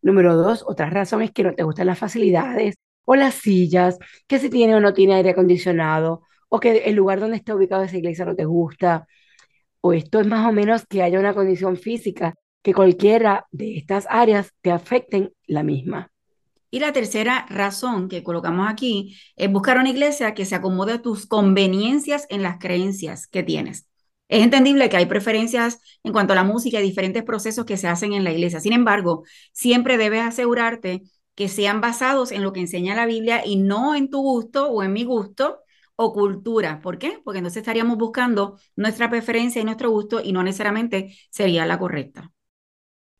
Número 0.00 0.36
dos, 0.36 0.62
otra 0.64 0.88
razón 0.90 1.22
es 1.22 1.32
que 1.32 1.42
no 1.42 1.54
te 1.54 1.64
gustan 1.64 1.88
las 1.88 1.98
facilidades 1.98 2.76
o 3.04 3.16
las 3.16 3.34
sillas, 3.34 3.98
que 4.28 4.38
si 4.38 4.48
tiene 4.48 4.76
o 4.76 4.80
no 4.80 4.94
tiene 4.94 5.14
aire 5.14 5.30
acondicionado, 5.30 6.22
o 6.48 6.60
que 6.60 6.84
el 6.84 6.94
lugar 6.94 7.18
donde 7.18 7.36
está 7.36 7.56
ubicado 7.56 7.82
esa 7.82 7.98
iglesia 7.98 8.24
no 8.26 8.36
te 8.36 8.44
gusta, 8.44 9.08
o 9.80 9.92
esto 9.92 10.20
es 10.20 10.26
más 10.28 10.48
o 10.48 10.52
menos 10.52 10.86
que 10.86 11.02
haya 11.02 11.18
una 11.18 11.34
condición 11.34 11.76
física 11.76 12.34
que 12.62 12.74
cualquiera 12.74 13.46
de 13.50 13.76
estas 13.76 14.06
áreas 14.08 14.52
te 14.62 14.70
afecten 14.70 15.32
la 15.48 15.64
misma. 15.64 16.09
Y 16.70 16.78
la 16.78 16.92
tercera 16.92 17.46
razón 17.48 18.08
que 18.08 18.22
colocamos 18.22 18.68
aquí 18.68 19.16
es 19.36 19.50
buscar 19.50 19.78
una 19.78 19.90
iglesia 19.90 20.34
que 20.34 20.44
se 20.44 20.54
acomode 20.54 20.92
a 20.94 21.02
tus 21.02 21.26
conveniencias 21.26 22.26
en 22.30 22.42
las 22.42 22.58
creencias 22.58 23.26
que 23.26 23.42
tienes. 23.42 23.88
Es 24.28 24.44
entendible 24.44 24.88
que 24.88 24.96
hay 24.96 25.06
preferencias 25.06 25.80
en 26.04 26.12
cuanto 26.12 26.32
a 26.32 26.36
la 26.36 26.44
música 26.44 26.78
y 26.78 26.84
diferentes 26.84 27.24
procesos 27.24 27.64
que 27.64 27.76
se 27.76 27.88
hacen 27.88 28.12
en 28.12 28.22
la 28.22 28.30
iglesia. 28.30 28.60
Sin 28.60 28.72
embargo, 28.72 29.24
siempre 29.52 29.96
debes 29.96 30.22
asegurarte 30.22 31.02
que 31.34 31.48
sean 31.48 31.80
basados 31.80 32.30
en 32.30 32.44
lo 32.44 32.52
que 32.52 32.60
enseña 32.60 32.94
la 32.94 33.06
Biblia 33.06 33.42
y 33.44 33.56
no 33.56 33.96
en 33.96 34.08
tu 34.08 34.20
gusto 34.20 34.68
o 34.68 34.84
en 34.84 34.92
mi 34.92 35.02
gusto 35.02 35.58
o 35.96 36.12
cultura. 36.12 36.80
¿Por 36.80 36.98
qué? 36.98 37.18
Porque 37.24 37.38
entonces 37.38 37.62
estaríamos 37.62 37.98
buscando 37.98 38.58
nuestra 38.76 39.10
preferencia 39.10 39.60
y 39.60 39.64
nuestro 39.64 39.90
gusto 39.90 40.20
y 40.22 40.32
no 40.32 40.44
necesariamente 40.44 41.16
sería 41.30 41.66
la 41.66 41.78
correcta. 41.78 42.30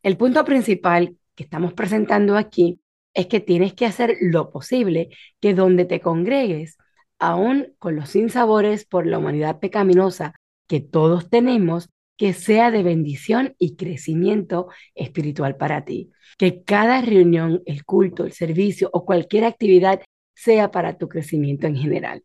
El 0.02 0.16
punto 0.16 0.44
principal 0.44 1.16
que 1.34 1.42
estamos 1.42 1.72
presentando 1.72 2.36
aquí 2.36 2.80
es 3.14 3.26
que 3.26 3.40
tienes 3.40 3.74
que 3.74 3.86
hacer 3.86 4.16
lo 4.20 4.50
posible 4.50 5.10
que 5.40 5.54
donde 5.54 5.84
te 5.84 6.00
congregues, 6.00 6.76
aún 7.18 7.74
con 7.78 7.96
los 7.96 8.10
sinsabores 8.10 8.86
por 8.86 9.06
la 9.06 9.18
humanidad 9.18 9.60
pecaminosa 9.60 10.34
que 10.66 10.80
todos 10.80 11.28
tenemos, 11.30 11.90
que 12.16 12.32
sea 12.32 12.70
de 12.70 12.82
bendición 12.82 13.54
y 13.58 13.76
crecimiento 13.76 14.68
espiritual 14.94 15.56
para 15.56 15.84
ti. 15.84 16.10
Que 16.38 16.62
cada 16.62 17.00
reunión, 17.00 17.62
el 17.66 17.84
culto, 17.84 18.24
el 18.24 18.32
servicio 18.32 18.90
o 18.92 19.04
cualquier 19.04 19.44
actividad 19.44 20.00
sea 20.34 20.70
para 20.70 20.96
tu 20.98 21.08
crecimiento 21.08 21.66
en 21.66 21.76
general. 21.76 22.22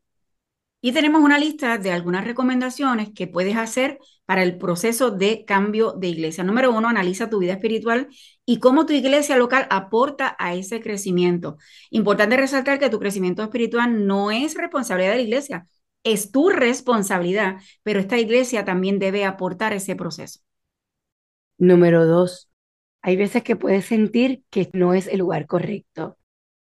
Y 0.86 0.92
tenemos 0.92 1.24
una 1.24 1.40
lista 1.40 1.80
de 1.80 1.92
algunas 1.92 2.26
recomendaciones 2.26 3.10
que 3.12 3.26
puedes 3.26 3.58
hacer 3.58 3.98
para 4.26 4.44
el 4.44 4.60
proceso 4.60 5.10
de 5.10 5.44
cambio 5.44 5.94
de 5.94 6.10
iglesia. 6.10 6.44
Número 6.44 6.72
uno, 6.72 6.88
analiza 6.88 7.28
tu 7.28 7.40
vida 7.40 7.54
espiritual 7.54 8.08
y 8.46 8.60
cómo 8.60 8.86
tu 8.86 8.94
iglesia 8.94 9.36
local 9.36 9.66
aporta 9.72 10.36
a 10.38 10.54
ese 10.54 10.82
crecimiento. 10.82 11.58
Importante 11.90 12.38
resaltar 12.38 12.78
que 12.78 12.92
tu 12.92 13.00
crecimiento 13.00 13.42
espiritual 13.42 14.06
no 14.06 14.30
es 14.30 14.54
responsabilidad 14.54 15.14
de 15.14 15.18
la 15.18 15.24
iglesia, 15.24 15.68
es 16.04 16.32
tu 16.32 16.52
responsabilidad, 16.52 17.56
pero 17.82 18.00
esta 18.00 18.20
iglesia 18.20 18.64
también 18.64 19.00
debe 19.00 19.26
aportar 19.26 19.74
ese 19.74 19.96
proceso. 19.96 20.42
Número 21.58 22.06
dos, 22.06 22.48
hay 23.02 23.16
veces 23.16 23.42
que 23.42 23.56
puedes 23.56 23.86
sentir 23.86 24.44
que 24.52 24.70
no 24.74 24.94
es 24.94 25.08
el 25.08 25.18
lugar 25.18 25.48
correcto. 25.48 26.16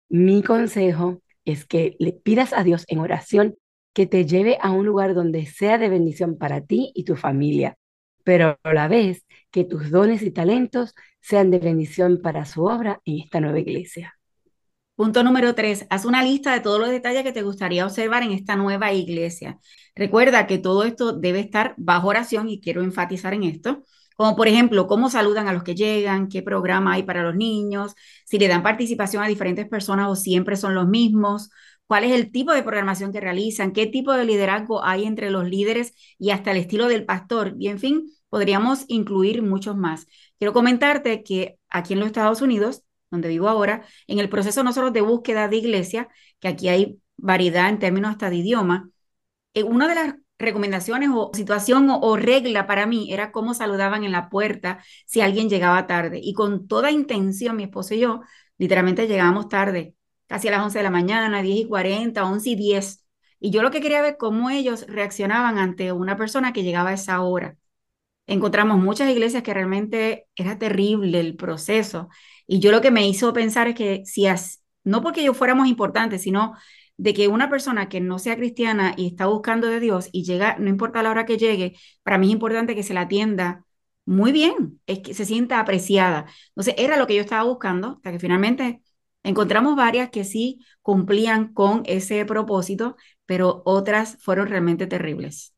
Mi 0.09 0.41
consejo 0.41 1.21
es 1.45 1.67
que 1.67 1.95
le 1.99 2.11
pidas 2.11 2.53
a 2.53 2.63
Dios 2.63 2.85
en 2.87 2.97
oración 2.97 3.55
que 3.99 4.07
te 4.07 4.25
lleve 4.25 4.57
a 4.61 4.71
un 4.71 4.85
lugar 4.85 5.13
donde 5.13 5.45
sea 5.45 5.77
de 5.77 5.89
bendición 5.89 6.37
para 6.37 6.61
ti 6.61 6.93
y 6.95 7.03
tu 7.03 7.17
familia, 7.17 7.75
pero 8.23 8.57
a 8.63 8.73
la 8.73 8.87
vez 8.87 9.25
que 9.51 9.65
tus 9.65 9.91
dones 9.91 10.21
y 10.21 10.31
talentos 10.31 10.95
sean 11.19 11.51
de 11.51 11.59
bendición 11.59 12.21
para 12.23 12.45
su 12.45 12.63
obra 12.63 13.01
en 13.03 13.19
esta 13.19 13.41
nueva 13.41 13.59
iglesia. 13.59 14.17
Punto 14.95 15.21
número 15.21 15.53
tres, 15.53 15.85
haz 15.89 16.05
una 16.05 16.23
lista 16.23 16.53
de 16.53 16.61
todos 16.61 16.79
los 16.79 16.87
detalles 16.87 17.23
que 17.23 17.33
te 17.33 17.41
gustaría 17.41 17.85
observar 17.85 18.23
en 18.23 18.31
esta 18.31 18.55
nueva 18.55 18.93
iglesia. 18.93 19.59
Recuerda 19.95 20.47
que 20.47 20.59
todo 20.59 20.85
esto 20.85 21.11
debe 21.11 21.41
estar 21.41 21.73
bajo 21.75 22.07
oración 22.07 22.47
y 22.47 22.61
quiero 22.61 22.83
enfatizar 22.83 23.33
en 23.33 23.43
esto, 23.43 23.83
como 24.15 24.37
por 24.37 24.47
ejemplo, 24.47 24.87
cómo 24.87 25.09
saludan 25.09 25.49
a 25.49 25.53
los 25.53 25.63
que 25.63 25.75
llegan, 25.75 26.29
qué 26.29 26.41
programa 26.41 26.93
hay 26.93 27.03
para 27.03 27.23
los 27.23 27.35
niños, 27.35 27.95
si 28.25 28.39
le 28.39 28.47
dan 28.47 28.63
participación 28.63 29.23
a 29.23 29.27
diferentes 29.27 29.67
personas 29.67 30.07
o 30.07 30.15
siempre 30.15 30.55
son 30.55 30.73
los 30.73 30.87
mismos, 30.87 31.49
cuál 31.89 32.03
es 32.03 32.11
el 32.11 32.31
tipo 32.31 32.53
de 32.53 32.61
programación 32.61 33.11
que 33.11 33.19
realizan, 33.19 33.71
qué 33.73 33.87
tipo 33.87 34.13
de 34.13 34.23
liderazgo 34.23 34.85
hay 34.85 35.05
entre 35.05 35.31
los 35.31 35.49
líderes 35.49 35.93
y 36.19 36.29
hasta 36.29 36.51
el 36.51 36.57
estilo 36.57 36.87
del 36.87 37.03
pastor. 37.03 37.55
Y 37.57 37.67
en 37.67 37.79
fin, 37.79 38.11
podríamos 38.29 38.85
incluir 38.89 39.41
muchos 39.41 39.75
más. 39.75 40.05
Quiero 40.37 40.53
comentarte 40.53 41.23
que 41.23 41.57
aquí 41.67 41.93
en 41.93 41.99
los 41.99 42.07
Estados 42.07 42.43
Unidos, 42.43 42.83
donde 43.09 43.27
vivo 43.29 43.49
ahora, 43.49 43.83
en 44.05 44.19
el 44.19 44.29
proceso 44.29 44.63
no 44.63 44.71
solo 44.71 44.91
de 44.91 45.01
búsqueda 45.01 45.47
de 45.47 45.57
iglesia, 45.57 46.09
que 46.39 46.47
aquí 46.49 46.69
hay 46.69 47.01
variedad 47.17 47.69
en 47.69 47.79
términos 47.79 48.11
hasta 48.11 48.29
de 48.29 48.35
idioma, 48.35 48.91
eh, 49.55 49.63
una 49.63 49.87
de 49.87 49.95
las 49.95 50.15
recomendaciones 50.37 51.09
o 51.13 51.31
situación 51.33 51.89
o, 51.89 51.99
o, 52.01 52.17
regla 52.17 52.67
para 52.67 52.85
mí 52.85 53.11
era 53.11 53.31
cómo 53.31 53.55
saludaban 53.55 54.03
en 54.03 54.11
la 54.11 54.29
puerta 54.29 54.83
si 55.07 55.21
alguien 55.21 55.49
llegaba 55.49 55.87
tarde. 55.87 56.19
Y 56.21 56.33
con 56.33 56.67
toda 56.67 56.91
intención, 56.91 57.55
mi 57.57 57.63
esposo 57.63 57.95
y 57.95 58.01
yo, 58.01 58.21
literalmente 58.59 59.07
llegábamos 59.07 59.49
tarde 59.49 59.95
casi 60.29 60.47
a 60.47 60.51
las 60.51 60.61
11 60.63 60.79
de 60.79 60.83
la 60.85 60.91
mañana, 60.91 61.41
10 61.41 61.59
y 61.59 61.67
40, 61.67 62.23
11 62.25 62.51
y 62.51 62.55
10. 62.55 63.05
Y 63.41 63.51
yo 63.51 63.63
lo 63.63 63.71
que 63.71 63.81
quería 63.81 64.01
ver 64.01 64.17
cómo 64.17 64.49
ellos 64.49 64.85
reaccionaban 64.87 65.57
ante 65.57 65.91
una 65.91 66.17
persona 66.17 66.53
que 66.53 66.63
llegaba 66.63 66.91
a 66.91 66.93
esa 66.93 67.21
hora. 67.21 67.57
Encontramos 68.27 68.77
muchas 68.79 69.09
iglesias 69.09 69.43
que 69.43 69.53
realmente 69.53 70.27
era 70.35 70.57
terrible 70.59 71.19
el 71.19 71.35
proceso. 71.35 72.09
Y 72.47 72.59
yo 72.59 72.71
lo 72.71 72.81
que 72.81 72.91
me 72.91 73.07
hizo 73.07 73.33
pensar 73.33 73.67
es 73.67 73.75
que 73.75 74.03
si 74.05 74.27
es, 74.27 74.63
no 74.83 75.01
porque 75.01 75.23
yo 75.23 75.33
fuéramos 75.33 75.67
importantes, 75.67 76.21
sino 76.23 76.55
de 76.97 77.13
que 77.13 77.27
una 77.27 77.49
persona 77.49 77.89
que 77.89 78.01
no 78.01 78.19
sea 78.19 78.35
cristiana 78.35 78.93
y 78.97 79.07
está 79.07 79.25
buscando 79.27 79.67
de 79.67 79.79
Dios 79.79 80.09
y 80.11 80.25
llega, 80.25 80.57
no 80.59 80.69
importa 80.69 81.01
la 81.01 81.11
hora 81.11 81.25
que 81.25 81.37
llegue, 81.37 81.75
para 82.03 82.17
mí 82.17 82.27
es 82.27 82.33
importante 82.33 82.75
que 82.75 82.83
se 82.83 82.93
la 82.93 83.01
atienda 83.01 83.65
muy 84.05 84.31
bien, 84.31 84.81
es 84.87 84.99
que 84.99 85.13
se 85.13 85.25
sienta 85.25 85.59
apreciada. 85.59 86.25
Entonces, 86.49 86.75
era 86.77 86.97
lo 86.97 87.07
que 87.07 87.15
yo 87.15 87.21
estaba 87.21 87.43
buscando, 87.43 87.93
hasta 87.97 88.11
que 88.11 88.19
finalmente 88.19 88.81
Encontramos 89.23 89.75
varias 89.75 90.09
que 90.09 90.23
sí 90.23 90.59
cumplían 90.81 91.53
con 91.53 91.83
ese 91.85 92.25
propósito, 92.25 92.95
pero 93.25 93.61
otras 93.65 94.17
fueron 94.21 94.47
realmente 94.47 94.87
terribles. 94.87 95.53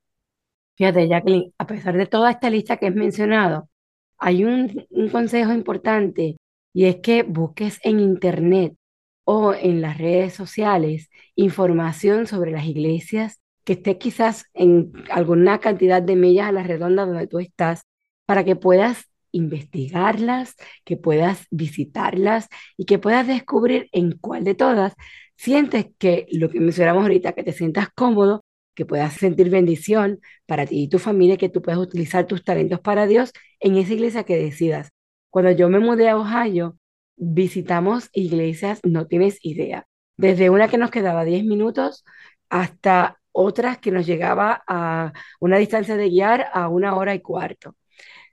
Fíjate, 0.76 1.08
Jacqueline, 1.08 1.54
a 1.58 1.68
pesar 1.68 1.96
de 1.98 2.08
toda 2.08 2.32
esta 2.32 2.50
lista 2.50 2.78
que 2.78 2.88
has 2.88 2.96
mencionado, 2.96 3.70
hay 4.18 4.44
un, 4.46 4.86
un 4.90 5.10
consejo 5.10 5.54
importante 5.54 6.38
y 6.74 6.86
es 6.86 6.98
que 6.98 7.24
busques 7.24 7.80
en 7.84 8.00
Internet 8.00 8.76
o 9.24 9.54
en 9.54 9.82
las 9.82 9.98
redes 9.98 10.34
sociales 10.34 11.10
información 11.36 12.28
sobre 12.28 12.52
las 12.52 12.66
iglesias 12.66 13.40
que 13.64 13.74
esté 13.74 13.98
quizás 13.98 14.46
en 14.54 14.92
alguna 15.12 15.60
cantidad 15.60 16.02
de 16.02 16.16
millas 16.16 16.48
a 16.48 16.52
la 16.52 16.64
redonda 16.64 17.06
donde 17.06 17.28
tú 17.28 17.40
estás 17.40 17.84
para 18.26 18.44
que 18.44 18.56
puedas 18.56 19.11
investigarlas, 19.32 20.56
que 20.84 20.98
puedas 20.98 21.48
visitarlas 21.52 22.48
y 22.78 22.86
que 22.86 23.00
puedas 23.00 23.28
descubrir 23.28 23.90
en 23.92 24.12
cuál 24.14 24.44
de 24.44 24.56
todas 24.56 24.94
sientes 25.42 25.88
que 25.98 26.28
lo 26.32 26.50
que 26.50 26.60
mencionamos 26.60 27.04
ahorita, 27.04 27.34
que 27.34 27.44
te 27.44 27.54
sientas 27.54 27.90
cómodo, 27.96 28.46
que 28.76 28.86
puedas 28.86 29.14
sentir 29.14 29.50
bendición 29.50 30.20
para 30.46 30.66
ti 30.66 30.84
y 30.84 30.88
tu 30.90 31.00
familia, 31.00 31.38
que 31.38 31.50
tú 31.50 31.62
puedas 31.62 31.80
utilizar 31.80 32.28
tus 32.28 32.44
talentos 32.44 32.80
para 32.80 33.08
Dios 33.08 33.32
en 33.60 33.76
esa 33.78 33.94
iglesia 33.94 34.24
que 34.24 34.38
decidas. 34.38 34.92
Cuando 35.30 35.52
yo 35.52 35.70
me 35.70 35.80
mudé 35.80 36.10
a 36.10 36.18
Ohio, 36.18 36.78
visitamos 37.16 38.10
iglesias, 38.14 38.80
no 38.84 39.08
tienes 39.08 39.40
idea, 39.44 39.88
desde 40.18 40.50
una 40.50 40.68
que 40.68 40.78
nos 40.78 40.92
quedaba 40.92 41.26
10 41.26 41.44
minutos 41.46 42.06
hasta 42.50 43.20
otras 43.32 43.78
que 43.80 43.92
nos 43.92 44.06
llegaba 44.06 44.64
a 44.68 45.14
una 45.40 45.58
distancia 45.58 45.96
de 45.98 46.10
guiar 46.10 46.48
a 46.54 46.68
una 46.70 46.96
hora 46.96 47.16
y 47.16 47.22
cuarto 47.22 47.76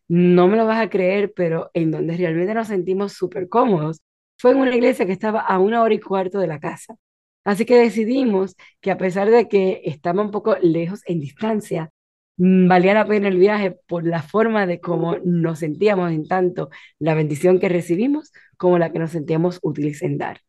no 0.08 0.48
me 0.48 0.56
lo 0.56 0.66
vas 0.66 0.80
a 0.80 0.90
creer, 0.90 1.32
pero 1.34 1.70
en 1.74 1.90
donde 1.90 2.16
realmente 2.16 2.54
nos 2.54 2.68
sentimos 2.68 3.12
súper 3.12 3.48
cómodos 3.48 4.02
fue 4.38 4.52
en 4.52 4.58
una 4.58 4.74
iglesia 4.74 5.06
que 5.06 5.12
estaba 5.12 5.40
a 5.40 5.58
una 5.58 5.82
hora 5.82 5.94
y 5.94 6.00
cuarto 6.00 6.38
de 6.38 6.46
la 6.46 6.60
casa. 6.60 6.96
Así 7.44 7.64
que 7.64 7.76
decidimos 7.78 8.56
que 8.80 8.90
a 8.90 8.98
pesar 8.98 9.30
de 9.30 9.48
que 9.48 9.82
estaba 9.84 10.22
un 10.22 10.30
poco 10.30 10.56
lejos 10.60 11.02
en 11.06 11.20
distancia, 11.20 11.90
mm, 12.36 12.68
valía 12.68 12.94
la 12.94 13.06
pena 13.06 13.28
el 13.28 13.38
viaje 13.38 13.76
por 13.86 14.06
la 14.06 14.22
forma 14.22 14.66
de 14.66 14.80
cómo 14.80 15.16
nos 15.24 15.60
sentíamos 15.60 16.12
en 16.12 16.26
tanto 16.28 16.70
la 16.98 17.14
bendición 17.14 17.58
que 17.60 17.68
recibimos 17.68 18.32
como 18.56 18.78
la 18.78 18.92
que 18.92 18.98
nos 18.98 19.10
sentíamos 19.12 19.58
útiles 19.62 20.02
en 20.02 20.18
dar. 20.18 20.40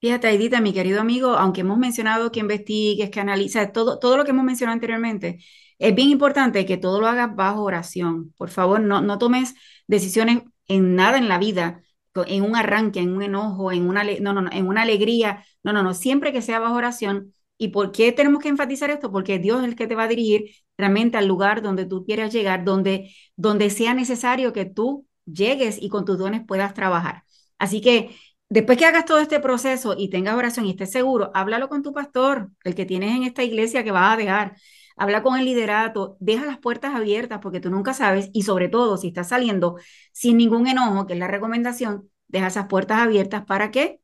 Fíjate, 0.00 0.26
Aidita, 0.28 0.60
mi 0.60 0.72
querido 0.74 1.00
amigo, 1.00 1.30
aunque 1.30 1.62
hemos 1.62 1.78
mencionado 1.78 2.30
que 2.30 2.40
investigues, 2.40 3.10
que 3.10 3.20
analices, 3.20 3.72
todo, 3.72 3.98
todo 3.98 4.16
lo 4.16 4.24
que 4.24 4.30
hemos 4.30 4.44
mencionado 4.44 4.74
anteriormente, 4.74 5.38
es 5.78 5.94
bien 5.94 6.10
importante 6.10 6.66
que 6.66 6.76
todo 6.76 7.00
lo 7.00 7.06
hagas 7.06 7.34
bajo 7.34 7.62
oración. 7.62 8.32
Por 8.36 8.50
favor, 8.50 8.80
no, 8.80 9.00
no 9.02 9.18
tomes 9.18 9.54
decisiones 9.86 10.42
en 10.68 10.96
nada 10.96 11.18
en 11.18 11.28
la 11.28 11.38
vida, 11.38 11.82
en 12.26 12.42
un 12.42 12.56
arranque, 12.56 13.00
en 13.00 13.14
un 13.14 13.22
enojo, 13.22 13.72
en 13.72 13.86
una, 13.88 14.04
no, 14.20 14.32
no, 14.32 14.50
en 14.50 14.66
una 14.66 14.82
alegría. 14.82 15.44
No, 15.62 15.72
no, 15.72 15.82
no, 15.82 15.94
siempre 15.94 16.32
que 16.32 16.42
sea 16.42 16.58
bajo 16.60 16.74
oración. 16.74 17.34
¿Y 17.58 17.68
por 17.68 17.92
qué 17.92 18.12
tenemos 18.12 18.42
que 18.42 18.48
enfatizar 18.48 18.90
esto? 18.90 19.10
Porque 19.10 19.38
Dios 19.38 19.62
es 19.62 19.68
el 19.68 19.76
que 19.76 19.86
te 19.86 19.94
va 19.94 20.04
a 20.04 20.08
dirigir 20.08 20.50
realmente 20.76 21.16
al 21.16 21.26
lugar 21.26 21.62
donde 21.62 21.86
tú 21.86 22.04
quieras 22.04 22.32
llegar, 22.32 22.64
donde, 22.64 23.10
donde 23.36 23.70
sea 23.70 23.94
necesario 23.94 24.52
que 24.52 24.66
tú 24.66 25.06
llegues 25.24 25.80
y 25.80 25.88
con 25.88 26.04
tus 26.04 26.18
dones 26.18 26.42
puedas 26.46 26.74
trabajar. 26.74 27.24
Así 27.58 27.80
que 27.80 28.14
después 28.48 28.78
que 28.78 28.84
hagas 28.84 29.06
todo 29.06 29.20
este 29.20 29.40
proceso 29.40 29.94
y 29.98 30.10
tengas 30.10 30.36
oración 30.36 30.66
y 30.66 30.70
estés 30.70 30.92
seguro, 30.92 31.30
háblalo 31.34 31.68
con 31.68 31.82
tu 31.82 31.92
pastor, 31.92 32.50
el 32.64 32.74
que 32.74 32.84
tienes 32.86 33.14
en 33.16 33.22
esta 33.22 33.42
iglesia 33.42 33.84
que 33.84 33.90
vas 33.90 34.14
a 34.14 34.16
dejar. 34.16 34.56
Habla 34.96 35.22
con 35.22 35.38
el 35.38 35.44
liderato, 35.44 36.16
deja 36.20 36.46
las 36.46 36.58
puertas 36.58 36.94
abiertas 36.94 37.40
porque 37.42 37.60
tú 37.60 37.70
nunca 37.70 37.92
sabes 37.94 38.30
y 38.32 38.42
sobre 38.42 38.68
todo 38.68 38.96
si 38.96 39.08
estás 39.08 39.28
saliendo 39.28 39.76
sin 40.12 40.38
ningún 40.38 40.66
enojo, 40.68 41.06
que 41.06 41.12
es 41.14 41.18
la 41.18 41.28
recomendación, 41.28 42.10
deja 42.28 42.46
esas 42.48 42.66
puertas 42.68 43.00
abiertas 43.00 43.44
para 43.44 43.70
que 43.70 44.00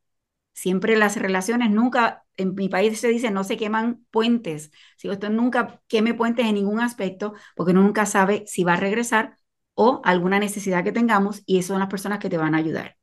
siempre 0.55 0.97
las 0.97 1.17
relaciones 1.17 1.71
nunca, 1.71 2.25
en 2.37 2.55
mi 2.55 2.69
país 2.69 3.01
se 3.01 3.09
dice 3.09 3.31
no 3.31 3.45
se 3.45 3.57
queman 3.57 4.05
puentes, 4.11 4.71
si 4.97 5.09
usted 5.11 5.31
nunca 5.31 5.81
queme 5.89 6.15
puentes 6.15 6.47
en 6.47 6.55
ningún 6.57 6.81
aspecto 6.81 7.35
porque 7.57 7.73
nunca 7.75 8.07
sabe 8.07 8.45
si 8.47 8.65
va 8.65 8.75
a 8.75 8.77
regresar 8.77 9.39
o 9.75 10.03
alguna 10.05 10.39
necesidad 10.41 10.85
que 10.85 10.93
tengamos 10.93 11.43
y 11.47 11.59
esas 11.59 11.69
son 11.69 11.81
las 11.81 11.89
personas 11.89 12.19
que 12.19 12.31
te 12.31 12.39
van 12.39 12.55
a 12.55 12.59
ayudar. 12.59 12.97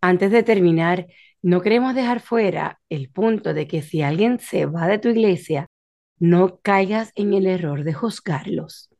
Antes 0.00 0.30
de 0.32 0.42
terminar, 0.42 1.06
no 1.42 1.60
queremos 1.60 1.94
dejar 1.94 2.20
fuera 2.20 2.80
el 2.88 3.10
punto 3.10 3.54
de 3.54 3.66
que 3.68 3.82
si 3.82 4.02
alguien 4.02 4.38
se 4.40 4.66
va 4.66 4.86
de 4.88 4.98
tu 4.98 5.08
iglesia, 5.08 5.66
no 6.20 6.60
caigas 6.62 7.12
en 7.16 7.34
el 7.34 7.46
error 7.46 7.84
de 7.84 7.94
juzgarlos. 7.94 8.90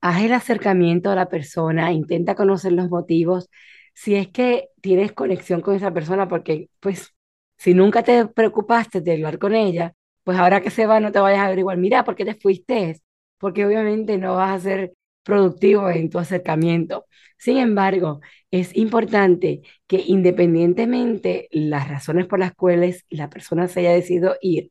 Haz 0.00 0.22
el 0.22 0.32
acercamiento 0.32 1.10
a 1.10 1.16
la 1.16 1.28
persona, 1.28 1.92
intenta 1.92 2.34
conocer 2.34 2.72
los 2.72 2.88
motivos, 2.90 3.48
si 3.94 4.14
es 4.14 4.28
que 4.28 4.68
tienes 4.80 5.12
conexión 5.12 5.60
con 5.62 5.74
esa 5.74 5.92
persona, 5.92 6.28
porque 6.28 6.70
pues 6.80 7.14
si 7.56 7.74
nunca 7.74 8.02
te 8.02 8.26
preocupaste 8.26 9.00
de 9.00 9.12
hablar 9.14 9.38
con 9.38 9.54
ella, 9.54 9.94
pues 10.24 10.38
ahora 10.38 10.60
que 10.60 10.70
se 10.70 10.86
va 10.86 11.00
no 11.00 11.12
te 11.12 11.18
vayas 11.20 11.40
a 11.40 11.46
averiguar, 11.46 11.78
mira, 11.78 12.04
¿por 12.04 12.14
qué 12.14 12.24
te 12.24 12.34
fuiste? 12.34 13.00
Porque 13.38 13.64
obviamente 13.66 14.18
no 14.18 14.36
vas 14.36 14.52
a 14.60 14.60
ser 14.62 14.92
productivo 15.22 15.90
en 15.90 16.10
tu 16.10 16.18
acercamiento. 16.18 17.06
Sin 17.38 17.56
embargo, 17.58 18.20
es 18.50 18.74
importante 18.76 19.62
que 19.86 20.02
independientemente 20.06 21.48
las 21.50 21.88
razones 21.88 22.26
por 22.26 22.38
las 22.38 22.54
cuales 22.54 23.04
la 23.10 23.28
persona 23.30 23.66
se 23.68 23.80
haya 23.80 23.92
decidido 23.92 24.36
ir, 24.40 24.70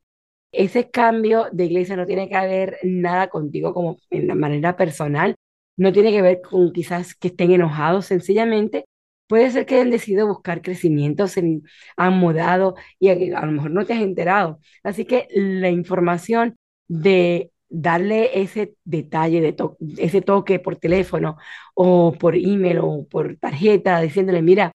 ese 0.57 0.89
cambio 0.89 1.47
de 1.51 1.65
iglesia 1.65 1.95
no 1.95 2.05
tiene 2.05 2.29
que 2.29 2.35
ver 2.35 2.77
nada 2.83 3.27
contigo 3.27 3.73
como 3.73 3.97
en 4.09 4.27
la 4.27 4.35
manera 4.35 4.75
personal, 4.77 5.35
no 5.77 5.91
tiene 5.93 6.11
que 6.11 6.21
ver 6.21 6.41
con 6.41 6.71
quizás 6.71 7.15
que 7.15 7.29
estén 7.29 7.51
enojados, 7.51 8.05
sencillamente 8.07 8.85
puede 9.27 9.51
ser 9.51 9.65
que 9.65 9.75
hayan 9.75 9.91
decidido 9.91 10.27
buscar 10.27 10.61
crecimiento, 10.61 11.27
se 11.27 11.61
han 11.97 12.13
mudado 12.17 12.75
y 12.99 13.09
a, 13.09 13.45
lo 13.45 13.51
mejor 13.51 13.71
no 13.71 13.85
te 13.85 13.93
has 13.93 14.01
enterado. 14.01 14.59
Así 14.83 15.05
que 15.05 15.27
la 15.31 15.69
información 15.69 16.57
de 16.87 17.51
darle 17.69 18.41
ese 18.41 18.75
detalle, 18.83 19.41
de 19.41 19.55
ese 19.97 20.21
toque 20.21 20.59
por 20.59 20.77
teléfono 20.77 21.37
o 21.73 22.13
por 22.13 22.35
email 22.35 22.79
o 22.81 23.07
por 23.07 23.37
tarjeta, 23.37 23.99
diciéndole, 24.01 24.41
mira, 24.41 24.71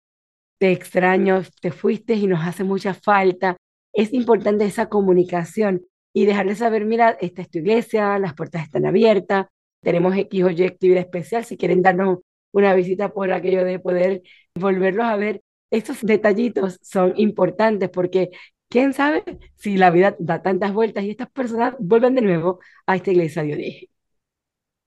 te 0.59 0.71
extraño, 0.71 1.41
te 1.61 1.71
fuiste 1.71 2.13
y 2.15 2.27
nos 2.27 2.45
hace 2.45 2.63
mucha 2.63 2.93
falta. 2.93 3.57
Es 3.95 4.13
importante 4.13 4.65
esa 4.65 4.89
comunicación 4.89 5.85
y 6.13 6.25
dejarle 6.25 6.55
saber, 6.55 6.85
mira, 6.85 7.17
esta 7.21 7.41
es 7.41 7.49
tu 7.49 7.59
iglesia, 7.59 8.19
las 8.19 8.33
puertas 8.35 8.63
están 8.63 8.85
abiertas, 8.85 9.47
tenemos 9.81 10.15
X 10.17 10.43
o 10.43 10.49
Y 10.51 10.63
actividad 10.63 11.01
especial, 11.01 11.45
si 11.45 11.57
quieren 11.57 11.81
darnos 11.81 12.19
una 12.51 12.73
visita 12.75 13.09
por 13.13 13.31
aquello 13.33 13.65
de 13.65 13.79
poder 13.79 14.21
volverlos 14.55 15.05
a 15.05 15.15
ver. 15.15 15.41
Estos 15.71 16.01
detallitos 16.01 16.79
son 16.81 17.13
importantes 17.17 17.89
porque 17.89 18.31
quién 18.69 18.93
sabe 18.93 19.23
si 19.55 19.77
la 19.77 19.91
vida 19.91 20.15
da 20.19 20.41
tantas 20.41 20.73
vueltas 20.73 21.03
y 21.05 21.11
estas 21.11 21.29
personas 21.31 21.75
vuelven 21.79 22.15
de 22.15 22.21
nuevo 22.21 22.59
a 22.85 22.95
esta 22.97 23.11
iglesia 23.11 23.43
de 23.43 23.53
origen. 23.53 23.89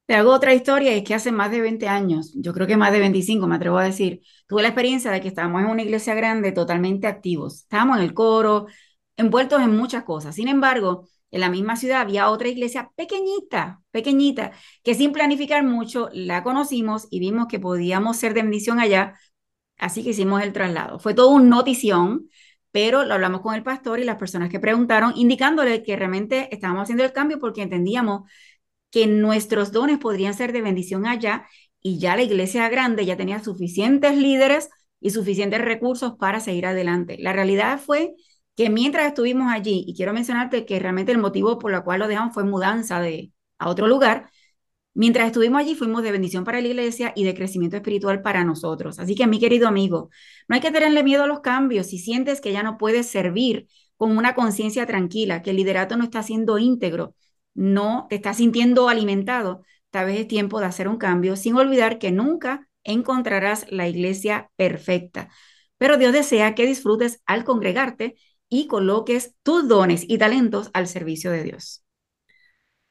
Te 0.07 0.15
hago 0.15 0.33
otra 0.33 0.55
historia, 0.55 0.95
es 0.95 1.05
que 1.05 1.15
hace 1.15 1.33
más 1.33 1.51
de 1.51 1.61
20 1.61 1.87
años, 1.87 2.33
yo 2.35 2.55
creo 2.55 2.67
que 2.67 2.79
más 2.79 2.93
de 2.93 2.99
25, 2.99 3.47
me 3.47 3.57
atrevo 3.57 3.77
a 3.77 3.85
decir, 3.85 4.23
tuve 4.47 4.63
la 4.63 4.69
experiencia 4.69 5.11
de 5.11 5.21
que 5.21 5.29
estábamos 5.29 5.63
en 5.63 5.69
una 5.69 5.83
iglesia 5.83 6.15
grande 6.15 6.51
totalmente 6.53 7.07
activos. 7.07 7.65
Estábamos 7.65 7.99
en 7.99 8.05
el 8.05 8.15
coro, 8.15 8.67
envueltos 9.19 9.61
en 9.61 9.77
muchas 9.77 10.05
cosas. 10.05 10.35
Sin 10.35 10.49
embargo, 10.49 11.07
en 11.31 11.41
la 11.41 11.51
misma 11.51 11.77
ciudad 11.77 12.01
había 12.01 12.31
otra 12.31 12.49
iglesia 12.49 12.91
pequeñita, 12.97 13.83
pequeñita, 13.91 14.53
que 14.83 14.95
sin 14.95 15.13
planificar 15.13 15.63
mucho 15.63 16.09
la 16.13 16.43
conocimos 16.43 17.07
y 17.11 17.21
vimos 17.21 17.49
que 17.49 17.59
podíamos 17.61 18.17
ser 18.17 18.33
de 18.33 18.43
bendición 18.43 18.81
allá, 18.81 19.19
así 19.77 20.03
que 20.03 20.11
hicimos 20.11 20.43
el 20.43 20.53
traslado. 20.55 20.99
Fue 20.99 21.15
todo 21.15 21.29
un 21.31 21.51
notición, 21.51 22.29
pero 22.71 23.05
lo 23.05 23.15
hablamos 23.15 23.43
con 23.43 23.55
el 23.55 23.63
pastor 23.63 23.99
y 24.01 24.05
las 24.05 24.17
personas 24.17 24.51
que 24.51 24.61
preguntaron, 24.61 25.13
indicándole 25.17 25.83
que 25.83 25.97
realmente 25.97 26.49
estábamos 26.55 26.85
haciendo 26.85 27.05
el 27.05 27.13
cambio 27.13 27.39
porque 27.39 27.63
entendíamos 27.63 28.31
que 28.91 29.07
nuestros 29.07 29.73
dones 29.73 29.99
podrían 29.99 30.35
ser 30.35 30.53
de 30.53 30.63
bendición 30.63 31.07
allá 31.07 31.47
y 31.83 31.99
ya 31.99 32.17
la 32.17 32.23
iglesia 32.23 32.69
grande 32.69 33.05
ya 33.05 33.17
tenía 33.17 33.43
suficientes 33.43 34.17
líderes 34.17 34.71
y 35.01 35.11
suficientes 35.11 35.61
recursos 35.61 36.15
para 36.19 36.41
seguir 36.41 36.67
adelante. 36.67 37.17
La 37.19 37.33
realidad 37.33 37.81
fue 37.81 38.15
que 38.59 38.71
mientras 38.71 39.07
estuvimos 39.07 39.53
allí, 39.53 39.85
y 39.87 39.95
quiero 39.95 40.13
mencionarte 40.13 40.67
que 40.67 40.81
realmente 40.81 41.13
el 41.13 41.19
motivo 41.19 41.61
por 41.61 41.73
el 41.73 41.85
cual 41.85 42.01
lo 42.01 42.09
dejamos 42.09 42.35
fue 42.35 42.43
mudanza 42.43 43.01
de, 43.01 43.33
a 43.57 43.69
otro 43.69 43.87
lugar, 43.87 44.33
mientras 44.95 45.29
estuvimos 45.29 45.61
allí 45.61 45.77
fuimos 45.77 46.03
de 46.03 46.11
bendición 46.11 46.43
para 46.43 46.61
la 46.61 46.67
iglesia 46.67 47.13
y 47.15 47.23
de 47.23 47.35
crecimiento 47.35 47.77
espiritual 47.77 48.21
para 48.21 48.43
nosotros. 48.43 48.99
Así 48.99 49.15
que 49.15 49.29
mi 49.29 49.39
querido 49.39 49.69
amigo, 49.69 50.11
no 50.49 50.57
hay 50.57 50.61
que 50.61 50.73
tenerle 50.73 51.05
miedo 51.05 51.23
a 51.23 51.29
los 51.29 51.39
cambios. 51.39 51.87
Si 51.87 51.99
sientes 52.01 52.41
que 52.41 52.53
ya 52.53 52.65
no 52.65 52.79
puedes 52.79 53.07
servir 53.07 53.69
con 53.97 54.19
una 54.19 54.35
conciencia 54.35 54.87
tranquila, 54.87 55.41
que 55.43 55.51
el 55.51 55.57
liderato 55.57 55.97
no 55.97 56.03
está 56.03 56.25
siendo 56.25 56.59
íntegro, 56.59 57.15
no 57.55 58.09
te 58.11 58.17
está 58.17 58.35
sintiendo 58.35 58.89
alimentado, 58.89 59.63
tal 59.91 60.07
vez 60.07 60.19
es 60.23 60.27
tiempo 60.27 60.59
de 60.59 60.67
hacer 60.67 60.89
un 60.89 60.97
cambio 60.99 61.37
sin 61.37 61.55
olvidar 61.55 62.01
que 62.01 62.11
nunca 62.11 62.69
encontrarás 62.83 63.67
la 63.71 63.87
iglesia 63.87 64.51
perfecta. 64.57 65.29
Pero 65.77 65.97
Dios 65.97 66.13
desea 66.13 66.57
que 66.57 66.67
disfrutes 66.67 67.23
al 67.25 67.45
congregarte 67.45 68.17
y 68.49 68.67
coloques 68.67 69.35
tus 69.43 69.69
dones 69.69 70.05
y 70.07 70.19
talentos 70.19 70.71
al 70.73 70.87
servicio 70.87 71.31
de 71.31 71.43
Dios. 71.43 71.85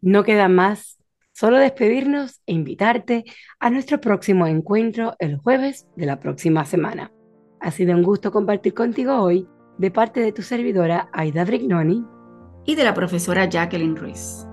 No 0.02 0.24
queda 0.24 0.48
más, 0.48 1.00
solo 1.34 1.58
despedirnos 1.58 2.42
e 2.46 2.54
invitarte 2.54 3.26
a 3.60 3.70
nuestro 3.70 4.00
próximo 4.00 4.48
encuentro 4.48 5.16
el 5.20 5.38
jueves 5.38 5.88
de 5.96 6.06
la 6.06 6.20
próxima 6.20 6.66
semana. 6.66 7.12
Ha 7.60 7.72
sido 7.72 7.96
un 7.96 8.04
gusto 8.04 8.32
compartir 8.32 8.74
contigo 8.74 9.20
hoy 9.20 9.48
de 9.78 9.92
parte 9.92 10.20
de 10.20 10.32
tu 10.32 10.42
servidora 10.42 11.10
Aida 11.14 11.44
Brignoni 11.46 12.06
y 12.66 12.76
de 12.76 12.84
la 12.84 12.94
profesora 12.94 13.46
Jacqueline 13.46 13.96
Ruiz. 13.96 14.46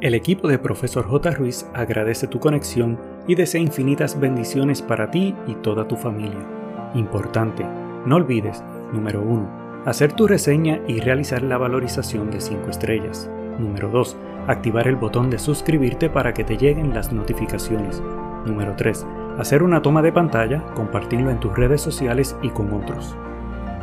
El 0.00 0.14
equipo 0.14 0.48
de 0.48 0.58
Profesor 0.58 1.06
J. 1.06 1.30
Ruiz 1.32 1.66
agradece 1.74 2.26
tu 2.26 2.40
conexión 2.40 2.98
y 3.28 3.34
desea 3.34 3.60
infinitas 3.60 4.18
bendiciones 4.18 4.80
para 4.80 5.10
ti 5.10 5.34
y 5.46 5.54
toda 5.56 5.86
tu 5.86 5.96
familia. 5.96 6.46
Importante, 6.94 7.64
no 8.06 8.16
olvides, 8.16 8.62
número 8.92 9.20
1 9.20 9.59
Hacer 9.86 10.12
tu 10.12 10.26
reseña 10.26 10.78
y 10.86 11.00
realizar 11.00 11.42
la 11.42 11.56
valorización 11.56 12.30
de 12.30 12.42
5 12.42 12.68
estrellas. 12.68 13.30
Número 13.58 13.88
2. 13.88 14.14
Activar 14.46 14.86
el 14.86 14.96
botón 14.96 15.30
de 15.30 15.38
suscribirte 15.38 16.10
para 16.10 16.34
que 16.34 16.44
te 16.44 16.58
lleguen 16.58 16.92
las 16.92 17.14
notificaciones. 17.14 18.02
Número 18.44 18.74
3. 18.76 19.06
Hacer 19.38 19.62
una 19.62 19.80
toma 19.80 20.02
de 20.02 20.12
pantalla, 20.12 20.62
compartirlo 20.74 21.30
en 21.30 21.40
tus 21.40 21.56
redes 21.56 21.80
sociales 21.80 22.36
y 22.42 22.50
con 22.50 22.74
otros. 22.74 23.16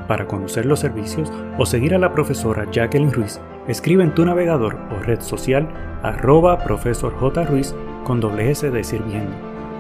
Para 0.08 0.28
conocer 0.28 0.68
los 0.68 0.82
servicios 0.82 1.34
o 1.58 1.66
seguir 1.66 1.96
a 1.96 2.00
la 2.00 2.14
profesora 2.14 2.70
Jacqueline 2.72 3.12
Ruiz, 3.12 3.42
escribe 3.68 4.04
en 4.04 4.14
tu 4.14 4.24
navegador 4.24 4.78
o 4.96 5.02
red 5.02 5.22
social 5.22 5.68
arroba 6.04 6.60
profesor 6.60 7.12
J. 7.16 7.44
Ruiz 7.46 7.74
con 8.04 8.20
doble 8.20 8.52
S 8.52 8.70
de 8.70 8.84
sirviendo. 8.84 9.36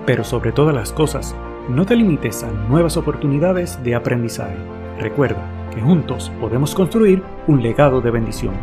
Pero 0.07 0.23
sobre 0.23 0.51
todas 0.51 0.73
las 0.73 0.91
cosas, 0.93 1.35
no 1.69 1.85
te 1.85 1.95
limites 1.95 2.43
a 2.43 2.49
nuevas 2.69 2.97
oportunidades 2.97 3.83
de 3.83 3.93
aprendizaje. 3.93 4.57
Recuerda, 4.99 5.56
juntos 5.81 6.31
podemos 6.39 6.73
construir 6.73 7.23
un 7.47 7.61
legado 7.61 8.01
de 8.01 8.11
bendición. 8.11 8.53